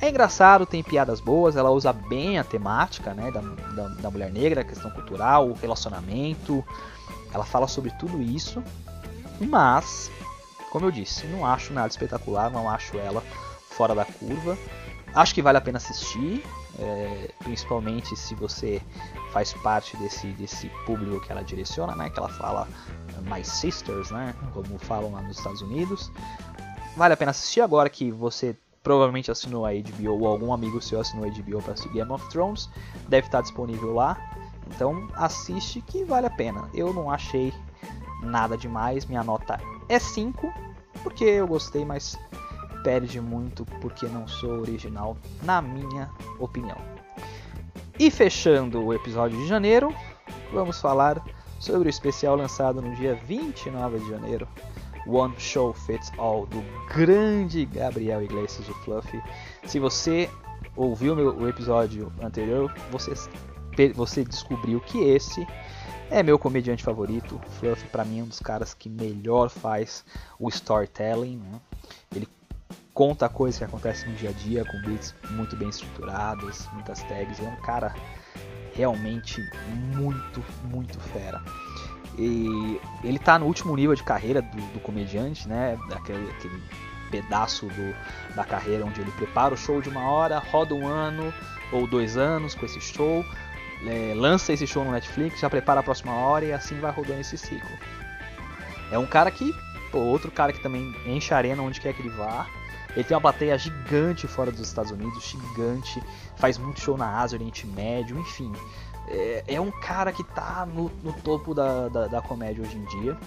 É 0.00 0.08
engraçado, 0.08 0.64
tem 0.64 0.82
piadas 0.82 1.20
boas, 1.20 1.56
ela 1.56 1.70
usa 1.70 1.92
bem 1.92 2.38
a 2.38 2.44
temática 2.44 3.12
né, 3.12 3.30
da, 3.30 3.40
da, 3.40 3.88
da 3.88 4.10
mulher 4.10 4.32
negra, 4.32 4.62
a 4.62 4.64
questão 4.64 4.90
cultural, 4.90 5.48
o 5.48 5.52
relacionamento. 5.52 6.64
Ela 7.32 7.44
fala 7.44 7.68
sobre 7.68 7.90
tudo 7.92 8.20
isso, 8.22 8.62
mas, 9.38 10.10
como 10.72 10.86
eu 10.86 10.90
disse, 10.90 11.26
não 11.26 11.44
acho 11.44 11.72
nada 11.74 11.88
espetacular, 11.88 12.50
não 12.50 12.68
acho 12.68 12.96
ela 12.96 13.22
fora 13.68 13.94
da 13.94 14.06
curva. 14.06 14.56
Acho 15.14 15.34
que 15.34 15.42
vale 15.42 15.58
a 15.58 15.60
pena 15.60 15.76
assistir, 15.76 16.42
é, 16.78 17.30
principalmente 17.40 18.16
se 18.16 18.34
você 18.34 18.80
faz 19.32 19.52
parte 19.52 19.96
desse, 19.98 20.28
desse 20.28 20.68
público 20.86 21.20
que 21.20 21.30
ela 21.30 21.42
direciona, 21.42 21.94
né? 21.94 22.08
Que 22.08 22.18
ela 22.18 22.28
fala 22.28 22.66
My 23.22 23.44
Sisters, 23.44 24.10
né? 24.10 24.34
Como 24.54 24.78
falam 24.78 25.12
lá 25.12 25.20
nos 25.20 25.36
Estados 25.36 25.60
Unidos. 25.60 26.10
Vale 26.96 27.14
a 27.14 27.16
pena 27.16 27.32
assistir 27.32 27.60
agora 27.60 27.90
que 27.90 28.10
você 28.10 28.56
provavelmente 28.82 29.30
assinou 29.30 29.66
a 29.66 29.70
HBO 29.72 30.20
ou 30.20 30.26
algum 30.26 30.52
amigo 30.52 30.80
seu 30.80 31.00
assinou 31.00 31.24
a 31.24 31.28
HBO 31.28 31.62
para 31.62 31.74
assistir 31.74 31.92
Game 31.92 32.10
of 32.10 32.28
Thrones, 32.30 32.68
deve 33.08 33.26
estar 33.26 33.42
disponível 33.42 33.94
lá. 33.94 34.16
Então 34.68 35.08
assiste 35.14 35.80
que 35.80 36.04
vale 36.04 36.26
a 36.26 36.30
pena. 36.30 36.68
Eu 36.72 36.92
não 36.92 37.10
achei 37.10 37.52
nada 38.22 38.56
demais, 38.56 39.06
minha 39.06 39.24
nota 39.24 39.58
é 39.88 39.98
5, 39.98 40.52
porque 41.02 41.24
eu 41.24 41.46
gostei, 41.46 41.84
mas 41.84 42.18
perde 42.82 43.20
muito 43.20 43.64
porque 43.80 44.06
não 44.06 44.26
sou 44.26 44.60
original, 44.60 45.16
na 45.42 45.60
minha 45.60 46.10
opinião. 46.38 46.78
E 47.98 48.10
fechando 48.10 48.82
o 48.82 48.94
episódio 48.94 49.36
de 49.36 49.46
janeiro, 49.46 49.94
vamos 50.52 50.80
falar 50.80 51.22
sobre 51.58 51.88
o 51.88 51.90
especial 51.90 52.36
lançado 52.36 52.80
no 52.80 52.94
dia 52.96 53.14
29 53.26 53.98
de 53.98 54.08
janeiro, 54.08 54.48
One 55.06 55.34
Show 55.38 55.72
Fits 55.72 56.12
All, 56.18 56.46
do 56.46 56.62
grande 56.92 57.64
Gabriel 57.66 58.22
Iglesias, 58.22 58.68
o 58.68 58.74
Fluffy. 58.84 59.22
Se 59.66 59.78
você 59.78 60.28
ouviu 60.76 61.14
o 61.14 61.48
episódio 61.48 62.12
anterior, 62.22 62.72
você, 62.90 63.12
você 63.94 64.24
descobriu 64.24 64.80
que 64.80 64.98
esse 64.98 65.46
é 66.10 66.22
meu 66.22 66.38
comediante 66.38 66.82
favorito. 66.82 67.40
Fluffy, 67.58 67.88
para 67.88 68.04
mim, 68.04 68.20
é 68.20 68.22
um 68.22 68.26
dos 68.26 68.40
caras 68.40 68.74
que 68.74 68.88
melhor 68.88 69.48
faz 69.48 70.04
o 70.38 70.48
storytelling. 70.48 71.36
Né? 71.36 71.60
Ele 72.14 72.28
conta 72.92 73.28
coisas 73.28 73.58
que 73.58 73.64
acontecem 73.64 74.10
no 74.10 74.16
dia 74.16 74.30
a 74.30 74.32
dia, 74.32 74.64
com 74.64 74.80
beats 74.82 75.14
muito 75.30 75.56
bem 75.56 75.68
estruturados, 75.68 76.66
muitas 76.72 77.02
tags. 77.04 77.38
Ele 77.38 77.48
é 77.48 77.52
um 77.52 77.62
cara 77.62 77.94
realmente 78.74 79.40
muito, 79.94 80.44
muito 80.64 80.98
fera. 81.00 81.42
E 82.18 82.80
ele 83.04 83.18
tá 83.18 83.38
no 83.38 83.46
último 83.46 83.74
nível 83.76 83.94
de 83.94 84.02
carreira 84.02 84.42
do, 84.42 84.60
do 84.72 84.80
comediante, 84.80 85.48
né? 85.48 85.78
Aquele, 85.92 86.30
aquele 86.30 86.62
pedaço 87.10 87.66
do, 87.66 88.34
da 88.34 88.44
carreira 88.44 88.84
onde 88.84 89.00
ele 89.00 89.10
prepara 89.12 89.54
o 89.54 89.56
show 89.56 89.80
de 89.80 89.88
uma 89.88 90.08
hora, 90.10 90.38
roda 90.38 90.74
um 90.74 90.86
ano 90.86 91.32
ou 91.72 91.86
dois 91.86 92.16
anos 92.16 92.54
com 92.54 92.66
esse 92.66 92.80
show, 92.80 93.24
é, 93.86 94.12
lança 94.14 94.52
esse 94.52 94.66
show 94.66 94.84
no 94.84 94.92
Netflix, 94.92 95.40
já 95.40 95.50
prepara 95.50 95.80
a 95.80 95.82
próxima 95.82 96.12
hora 96.14 96.44
e 96.44 96.52
assim 96.52 96.78
vai 96.80 96.92
rodando 96.92 97.20
esse 97.20 97.36
ciclo. 97.36 97.70
É 98.90 98.98
um 98.98 99.06
cara 99.06 99.30
que, 99.30 99.54
pô, 99.90 99.98
outro 99.98 100.30
cara 100.30 100.52
que 100.52 100.60
também 100.60 100.94
enche 101.06 101.32
a 101.32 101.36
arena 101.36 101.62
onde 101.62 101.80
quer 101.80 101.92
que 101.94 102.02
ele 102.02 102.10
vá. 102.10 102.46
Ele 102.96 103.04
tem 103.04 103.14
uma 103.14 103.20
plateia 103.20 103.56
gigante 103.56 104.26
fora 104.26 104.50
dos 104.50 104.66
Estados 104.66 104.90
Unidos, 104.90 105.22
gigante, 105.24 106.02
faz 106.36 106.58
muito 106.58 106.80
show 106.80 106.96
na 106.96 107.20
Ásia, 107.20 107.36
Oriente 107.36 107.64
Médio, 107.64 108.18
enfim 108.18 108.52
é, 109.10 109.44
é 109.46 109.60
um 109.60 109.70
cara 109.70 110.12
que 110.12 110.22
tá 110.22 110.66
no, 110.66 110.90
no 111.02 111.12
topo 111.12 111.52
da, 111.54 111.88
da, 111.88 112.06
da, 112.06 112.22
comédia 112.22 112.62
hoje 112.62 112.76
em 112.76 112.84
dia. 112.84 113.18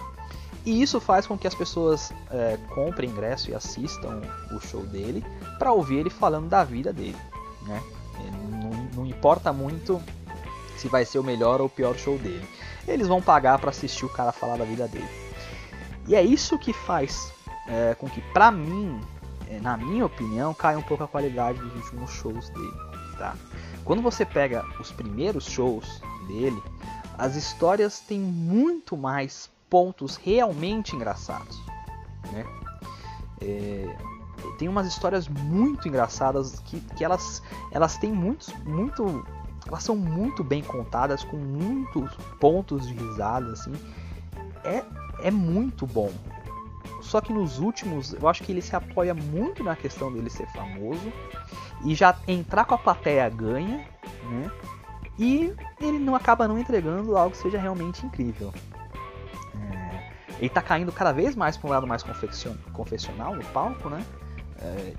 E 0.65 0.81
isso 0.81 0.99
faz 1.01 1.27
com 1.27 1.37
que 1.37 1.45
as 1.45 1.53
pessoas 1.53 2.13
é, 2.31 2.57
comprem 2.73 3.09
ingresso 3.09 3.51
e 3.51 3.53
assistam 3.53 4.21
o 4.51 4.59
show 4.61 4.81
dele 4.85 5.23
para 5.59 5.73
ouvir 5.73 5.97
ele 5.97 6.09
falando 6.09 6.47
da 6.47 6.63
vida 6.63 6.93
dele. 6.93 7.17
Né? 7.63 7.83
Não, 8.49 8.71
não 8.95 9.05
importa 9.05 9.51
muito 9.51 10.01
se 10.77 10.87
vai 10.87 11.03
ser 11.03 11.19
o 11.19 11.23
melhor 11.23 11.59
ou 11.59 11.67
o 11.67 11.69
pior 11.69 11.95
show 11.95 12.17
dele. 12.17 12.47
Eles 12.87 13.07
vão 13.07 13.21
pagar 13.21 13.59
para 13.59 13.71
assistir 13.71 14.05
o 14.05 14.09
cara 14.09 14.31
falar 14.31 14.57
da 14.57 14.65
vida 14.65 14.87
dele. 14.87 15.09
E 16.07 16.15
é 16.15 16.21
isso 16.21 16.57
que 16.57 16.71
faz 16.71 17.33
é, 17.67 17.95
com 17.95 18.09
que, 18.09 18.21
pra 18.33 18.51
mim, 18.51 18.99
é, 19.49 19.59
na 19.59 19.77
minha 19.77 20.05
opinião, 20.05 20.53
cai 20.53 20.75
um 20.75 20.81
pouco 20.81 21.03
a 21.03 21.07
qualidade 21.07 21.59
dos 21.59 21.75
últimos 21.75 22.11
shows 22.11 22.49
dele, 22.49 22.73
tá? 23.17 23.35
Quando 23.83 24.01
você 24.01 24.25
pega 24.25 24.65
os 24.79 24.91
primeiros 24.91 25.45
shows 25.45 26.01
dele, 26.27 26.61
as 27.17 27.35
histórias 27.35 27.99
têm 27.99 28.19
muito 28.19 28.95
mais 28.97 29.49
pontos 29.69 30.15
realmente 30.15 30.95
engraçados, 30.95 31.61
né? 32.31 32.45
É, 33.41 33.95
tem 34.57 34.67
umas 34.67 34.87
histórias 34.87 35.27
muito 35.27 35.87
engraçadas 35.87 36.59
que, 36.65 36.79
que 36.79 37.03
elas, 37.03 37.41
elas 37.71 37.97
têm 37.97 38.11
muitos, 38.11 38.53
muito, 38.65 39.25
elas 39.67 39.83
são 39.83 39.95
muito 39.95 40.43
bem 40.43 40.61
contadas 40.61 41.23
com 41.23 41.37
muitos 41.37 42.15
pontos 42.39 42.87
de 42.87 42.93
risada, 42.93 43.51
assim. 43.51 43.73
É, 44.63 44.83
é 45.19 45.31
muito 45.31 45.85
bom. 45.85 46.11
Só 47.01 47.19
que 47.19 47.33
nos 47.33 47.59
últimos, 47.59 48.13
eu 48.13 48.27
acho 48.27 48.43
que 48.43 48.51
ele 48.51 48.61
se 48.61 48.75
apoia 48.75 49.13
muito 49.13 49.63
na 49.63 49.75
questão 49.75 50.11
dele 50.11 50.29
ser 50.29 50.47
famoso 50.47 51.11
e 51.83 51.95
já 51.95 52.15
entrar 52.27 52.65
com 52.65 52.75
a 52.75 52.77
plateia 52.77 53.27
ganha, 53.29 53.85
né? 54.29 54.51
E 55.17 55.53
ele 55.79 55.99
não 55.99 56.15
acaba 56.15 56.47
não 56.47 56.57
entregando 56.57 57.15
algo 57.15 57.31
que 57.31 57.41
seja 57.41 57.59
realmente 57.59 58.05
incrível. 58.05 58.53
É, 59.55 60.11
ele 60.39 60.49
tá 60.49 60.61
caindo 60.61 60.91
cada 60.91 61.11
vez 61.11 61.35
mais 61.35 61.55
para 61.55 61.67
um 61.67 61.71
lado 61.71 61.85
mais 61.85 62.03
confessional 62.73 63.35
no 63.35 63.43
palco, 63.45 63.89
né? 63.89 64.03
É, 64.59 64.93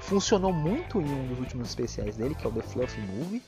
funcionou 0.00 0.52
muito 0.52 1.00
em 1.00 1.04
um 1.04 1.28
dos 1.28 1.40
últimos 1.40 1.68
especiais 1.68 2.16
dele, 2.16 2.34
que 2.34 2.46
é 2.46 2.48
o 2.48 2.52
The 2.52 2.62
Fluffy 2.62 3.00
Movie. 3.02 3.42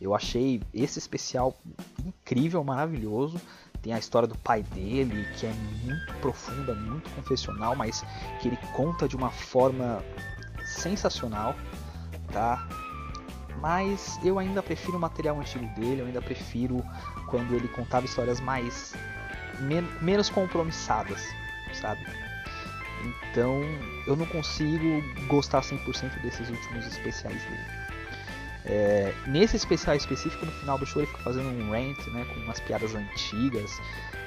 Eu 0.00 0.14
achei 0.14 0.60
esse 0.74 0.98
especial 0.98 1.56
incrível, 2.04 2.62
maravilhoso. 2.64 3.40
Tem 3.80 3.92
a 3.92 3.98
história 3.98 4.28
do 4.28 4.36
pai 4.36 4.62
dele, 4.62 5.26
que 5.36 5.46
é 5.46 5.52
muito 5.84 6.12
profunda, 6.20 6.74
muito 6.74 7.08
confessional, 7.10 7.74
mas 7.74 8.04
que 8.40 8.48
ele 8.48 8.58
conta 8.72 9.08
de 9.08 9.16
uma 9.16 9.30
forma 9.30 10.02
sensacional, 10.64 11.54
tá? 12.32 12.66
Mas 13.60 14.18
eu 14.24 14.38
ainda 14.38 14.62
prefiro 14.62 14.96
o 14.96 15.00
material 15.00 15.38
antigo 15.38 15.64
dele, 15.78 16.00
eu 16.00 16.06
ainda 16.06 16.20
prefiro 16.20 16.84
quando 17.28 17.54
ele 17.54 17.68
contava 17.68 18.06
histórias 18.06 18.40
mais 18.40 18.94
men 19.60 19.86
menos 20.00 20.28
compromissadas, 20.28 21.22
sabe? 21.72 22.04
Então 23.04 23.60
eu 24.06 24.16
não 24.16 24.26
consigo 24.26 25.02
gostar 25.28 25.60
100% 25.60 26.20
desses 26.22 26.48
últimos 26.48 26.86
especiais 26.86 27.42
dele. 27.42 27.82
É, 28.64 29.12
nesse 29.26 29.56
especial 29.56 29.96
específico, 29.96 30.46
no 30.46 30.52
final 30.52 30.78
do 30.78 30.86
show, 30.86 31.02
ele 31.02 31.10
fica 31.10 31.22
fazendo 31.22 31.48
um 31.48 31.70
rant 31.70 31.98
né, 32.08 32.24
com 32.24 32.40
umas 32.40 32.60
piadas 32.60 32.94
antigas, 32.94 33.80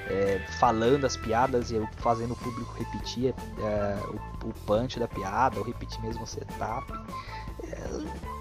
é, 0.08 0.44
falando 0.58 1.04
as 1.04 1.16
piadas 1.16 1.70
e 1.70 1.80
fazendo 1.96 2.32
o 2.32 2.36
público 2.36 2.74
repetir 2.78 3.34
é, 3.58 3.98
o, 4.04 4.48
o, 4.48 4.52
punch 4.66 4.98
da 4.98 5.08
piada, 5.08 5.58
ou 5.58 5.64
repetir 5.64 6.00
mesmo 6.02 6.24
o 6.24 6.26
setup. 6.26 6.92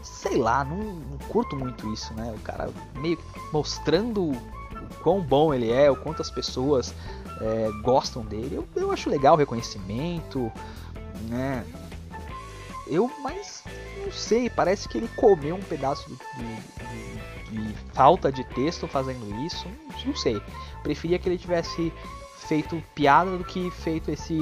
Sei 0.03 0.37
lá, 0.37 0.63
não, 0.63 0.77
não, 0.77 1.17
curto 1.29 1.55
muito 1.55 1.91
isso, 1.91 2.13
né? 2.13 2.33
O 2.35 2.39
cara 2.41 2.69
meio 2.95 3.17
mostrando 3.51 4.31
o 4.31 4.41
quão 5.01 5.21
bom 5.21 5.53
ele 5.53 5.71
é, 5.71 5.89
o 5.89 5.95
quanto 5.95 6.21
as 6.21 6.29
pessoas 6.29 6.93
é, 7.41 7.69
gostam 7.81 8.23
dele. 8.23 8.55
Eu, 8.55 8.67
eu 8.75 8.91
acho 8.91 9.09
legal 9.09 9.35
o 9.35 9.37
reconhecimento, 9.37 10.51
né? 11.29 11.65
Eu, 12.87 13.11
mas 13.21 13.63
não 14.03 14.11
sei, 14.11 14.49
parece 14.49 14.87
que 14.87 14.97
ele 14.97 15.07
comeu 15.15 15.55
um 15.55 15.61
pedaço 15.61 16.07
de, 16.07 16.15
de, 17.49 17.67
de 17.67 17.73
falta 17.93 18.31
de 18.31 18.43
texto 18.43 18.87
fazendo 18.87 19.43
isso. 19.43 19.67
Não 20.05 20.15
sei. 20.15 20.41
Preferia 20.83 21.17
que 21.17 21.27
ele 21.27 21.37
tivesse 21.37 21.91
feito 22.47 22.81
piada 22.93 23.37
do 23.37 23.43
que 23.43 23.71
feito 23.71 24.11
esse 24.11 24.37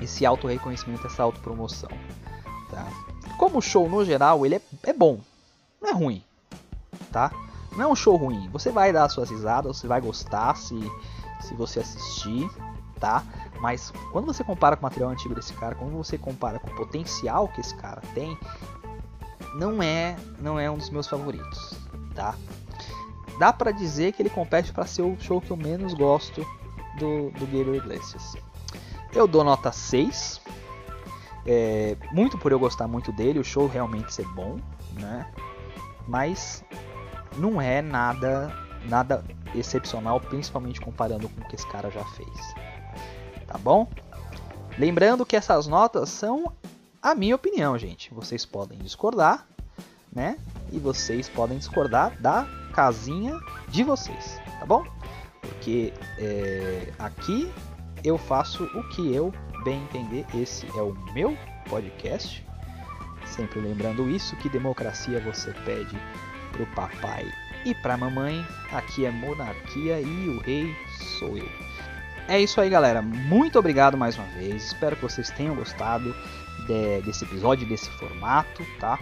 esse 0.00 0.26
auto 0.26 0.46
reconhecimento, 0.46 1.06
essa 1.06 1.22
autopromoção. 1.22 1.90
Tá? 2.70 2.86
Como 3.44 3.60
show 3.60 3.86
no 3.86 4.02
geral, 4.02 4.46
ele 4.46 4.54
é, 4.54 4.60
é 4.84 4.92
bom, 4.94 5.20
não 5.78 5.90
é 5.90 5.92
ruim, 5.92 6.24
tá? 7.12 7.30
Não 7.72 7.84
é 7.84 7.86
um 7.86 7.94
show 7.94 8.16
ruim. 8.16 8.48
Você 8.48 8.70
vai 8.70 8.90
dar 8.90 9.06
suas 9.10 9.28
risadas, 9.28 9.76
você 9.76 9.86
vai 9.86 10.00
gostar 10.00 10.56
se 10.56 10.74
se 11.42 11.52
você 11.52 11.80
assistir, 11.80 12.48
tá? 12.98 13.22
Mas 13.60 13.92
quando 14.12 14.24
você 14.24 14.42
compara 14.42 14.76
com 14.76 14.80
o 14.80 14.84
material 14.84 15.10
antigo 15.10 15.34
desse 15.34 15.52
cara, 15.52 15.74
quando 15.74 15.92
você 15.92 16.16
compara 16.16 16.58
com 16.58 16.70
o 16.70 16.74
potencial 16.74 17.46
que 17.48 17.60
esse 17.60 17.74
cara 17.74 18.00
tem, 18.14 18.34
não 19.56 19.82
é, 19.82 20.16
não 20.40 20.58
é 20.58 20.70
um 20.70 20.78
dos 20.78 20.88
meus 20.88 21.06
favoritos, 21.06 21.74
tá? 22.14 22.34
Dá 23.38 23.52
para 23.52 23.72
dizer 23.72 24.12
que 24.12 24.22
ele 24.22 24.30
compete 24.30 24.72
para 24.72 24.86
ser 24.86 25.02
o 25.02 25.20
show 25.20 25.38
que 25.38 25.50
eu 25.50 25.56
menos 25.58 25.92
gosto 25.92 26.40
do, 26.98 27.30
do 27.32 27.40
Gabriel 27.40 27.74
Iglesias. 27.74 28.36
Eu 29.12 29.28
dou 29.28 29.44
nota 29.44 29.70
6. 29.70 30.40
É, 31.46 31.96
muito 32.12 32.38
por 32.38 32.52
eu 32.52 32.58
gostar 32.58 32.88
muito 32.88 33.12
dele, 33.12 33.38
o 33.38 33.44
show 33.44 33.66
realmente 33.66 34.12
ser 34.12 34.26
bom, 34.28 34.58
né? 34.94 35.30
Mas 36.06 36.64
não 37.36 37.60
é 37.60 37.82
nada 37.82 38.52
nada 38.84 39.24
excepcional, 39.54 40.20
principalmente 40.20 40.80
comparando 40.80 41.28
com 41.28 41.40
o 41.40 41.48
que 41.48 41.54
esse 41.54 41.66
cara 41.68 41.90
já 41.90 42.04
fez. 42.04 42.54
Tá 43.46 43.58
bom? 43.58 43.88
Lembrando 44.78 45.24
que 45.24 45.36
essas 45.36 45.66
notas 45.66 46.08
são 46.08 46.52
a 47.00 47.14
minha 47.14 47.34
opinião, 47.34 47.78
gente. 47.78 48.12
Vocês 48.12 48.44
podem 48.44 48.78
discordar, 48.78 49.46
né? 50.12 50.38
E 50.72 50.78
vocês 50.78 51.28
podem 51.28 51.58
discordar 51.58 52.20
da 52.20 52.46
casinha 52.72 53.38
de 53.68 53.84
vocês, 53.84 54.40
tá 54.58 54.66
bom? 54.66 54.84
Porque 55.40 55.92
é, 56.18 56.92
aqui 56.98 57.50
eu 58.02 58.18
faço 58.18 58.64
o 58.64 58.88
que 58.88 59.14
eu 59.14 59.32
bem 59.64 59.82
entender. 59.82 60.24
Esse 60.34 60.66
é 60.78 60.82
o 60.82 60.94
meu 61.12 61.36
podcast. 61.68 62.44
Sempre 63.26 63.60
lembrando 63.60 64.08
isso, 64.08 64.36
que 64.36 64.48
democracia 64.48 65.18
você 65.20 65.52
pede 65.64 65.96
pro 66.52 66.66
papai 66.66 67.26
e 67.64 67.74
pra 67.74 67.96
mamãe, 67.96 68.46
aqui 68.70 69.06
é 69.06 69.10
monarquia 69.10 70.00
e 70.00 70.28
o 70.28 70.38
rei 70.40 70.76
sou 71.18 71.36
eu. 71.36 71.48
É 72.28 72.40
isso 72.40 72.60
aí, 72.60 72.68
galera. 72.68 73.02
Muito 73.02 73.58
obrigado 73.58 73.96
mais 73.96 74.16
uma 74.16 74.26
vez. 74.28 74.66
Espero 74.66 74.96
que 74.96 75.02
vocês 75.02 75.30
tenham 75.30 75.54
gostado 75.54 76.14
de, 76.66 77.00
desse 77.02 77.24
episódio, 77.24 77.66
desse 77.66 77.90
formato, 77.92 78.64
tá? 78.78 78.98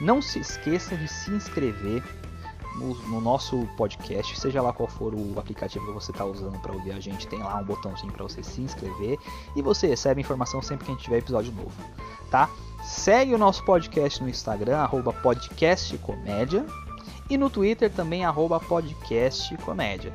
Não 0.00 0.20
se 0.20 0.38
esqueça 0.38 0.96
de 0.96 1.08
se 1.08 1.30
inscrever 1.30 2.02
no, 2.76 2.94
no, 3.08 3.20
nosso 3.20 3.66
podcast, 3.76 4.38
seja 4.38 4.62
lá 4.62 4.72
qual 4.72 4.88
for 4.88 5.14
o 5.14 5.38
aplicativo 5.38 5.86
que 5.86 5.92
você 5.92 6.10
está 6.10 6.24
usando 6.24 6.58
para 6.60 6.72
ouvir 6.72 6.92
a 6.92 7.00
gente, 7.00 7.26
tem 7.26 7.40
lá 7.40 7.56
um 7.56 7.64
botãozinho 7.64 8.12
para 8.12 8.22
você 8.22 8.42
se 8.42 8.60
inscrever 8.60 9.18
e 9.54 9.62
você 9.62 9.86
recebe 9.86 10.20
informação 10.20 10.62
sempre 10.62 10.84
que 10.84 10.92
a 10.92 10.94
gente 10.94 11.04
tiver 11.04 11.18
episódio 11.18 11.52
novo, 11.52 11.72
tá? 12.30 12.48
Segue 12.84 13.34
o 13.34 13.38
nosso 13.38 13.64
podcast 13.64 14.22
no 14.22 14.28
Instagram, 14.28 14.78
arroba 14.78 15.12
podcastcomédia, 15.12 16.64
e 17.28 17.36
no 17.36 17.50
Twitter 17.50 17.90
também 17.90 18.24
arroba 18.24 18.60
podcast 18.60 19.56
comédia. 19.58 20.14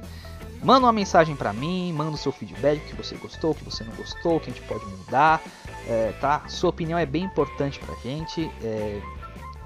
Manda 0.63 0.85
uma 0.85 0.93
mensagem 0.93 1.35
para 1.35 1.51
mim, 1.51 1.91
manda 1.91 2.11
o 2.11 2.17
seu 2.17 2.31
feedback, 2.31 2.77
o 2.77 2.85
que 2.87 2.95
você 2.95 3.15
gostou, 3.15 3.51
o 3.51 3.55
que 3.55 3.65
você 3.65 3.83
não 3.83 3.93
gostou, 3.95 4.37
o 4.37 4.39
que 4.39 4.51
a 4.51 4.53
gente 4.53 4.65
pode 4.67 4.85
mudar, 4.85 5.41
é, 5.87 6.13
tá? 6.21 6.43
Sua 6.47 6.69
opinião 6.69 6.99
é 6.99 7.05
bem 7.05 7.23
importante 7.23 7.79
pra 7.79 7.95
gente. 7.95 8.49
É, 8.61 9.01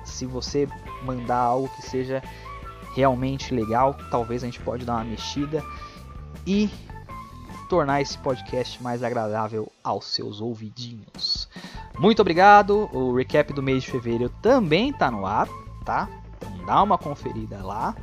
se 0.06 0.26
você 0.26 0.68
mandar 1.04 1.38
algo 1.38 1.68
que 1.76 1.82
seja 1.82 2.24
realmente 2.96 3.54
legal, 3.54 3.96
talvez 4.10 4.44
a 4.44 4.46
gente 4.46 4.60
pode 4.62 4.86
dar 4.86 4.96
uma 4.96 5.04
mexida 5.04 5.64
e 6.48 6.70
tornar 7.70 8.02
esse 8.02 8.18
podcast 8.18 8.82
mais 8.82 9.04
agradável 9.04 9.72
aos 9.84 10.06
seus 10.06 10.40
ouvidinhos. 10.40 11.50
Muito 11.98 12.22
obrigado. 12.22 12.90
O 12.94 13.16
recap 13.16 13.52
do 13.54 13.64
mês 13.64 13.84
de 13.84 13.92
fevereiro 13.92 14.30
também 14.42 14.90
está 14.90 15.10
no 15.10 15.26
ar, 15.26 15.48
tá? 15.84 16.08
dá 16.66 16.82
uma 16.82 16.98
conferida 16.98 17.64
lá, 17.64 17.96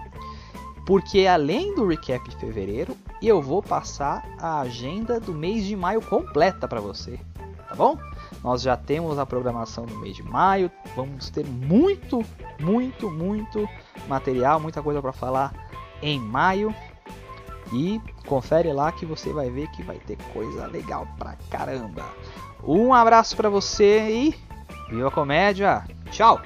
porque 0.87 1.27
além 1.27 1.75
do 1.75 1.87
recap 1.87 2.29
de 2.29 2.37
fevereiro, 2.37 2.97
eu 3.21 3.43
vou 3.43 3.63
passar 3.63 4.25
a 4.39 4.61
agenda 4.61 5.21
do 5.21 5.33
mês 5.33 5.65
de 5.65 5.77
maio 5.77 6.01
completa 6.01 6.67
para 6.67 6.81
você, 6.81 7.19
tá 7.69 7.75
bom? 7.75 7.99
Nós 8.43 8.63
já 8.63 8.77
temos 8.77 9.19
a 9.19 9.27
programação 9.27 9.85
do 9.85 9.97
mês 9.99 10.17
de 10.17 10.23
maio, 10.23 10.71
vamos 10.97 11.31
ter 11.31 11.47
muito, 11.47 12.25
muito, 12.59 13.11
muito 13.11 13.69
material, 14.09 14.61
muita 14.61 14.83
coisa 14.83 15.01
para 15.01 15.13
falar 15.13 15.53
em 16.03 16.19
maio. 16.19 16.75
E 17.73 18.01
confere 18.27 18.71
lá 18.73 18.93
que 18.93 19.07
você 19.07 19.33
vai 19.33 19.49
ver 19.49 19.67
que 19.69 19.83
vai 19.83 19.97
ter 19.99 20.19
coisa 20.33 20.67
legal 20.67 21.09
pra 21.19 21.37
caramba. 21.51 22.05
Um 22.63 22.93
abraço 22.93 23.35
para 23.35 23.49
você 23.49 24.11
e 24.11 24.35
viva 24.91 25.09
a 25.09 25.11
comédia. 25.11 25.85
Tchau. 26.11 26.41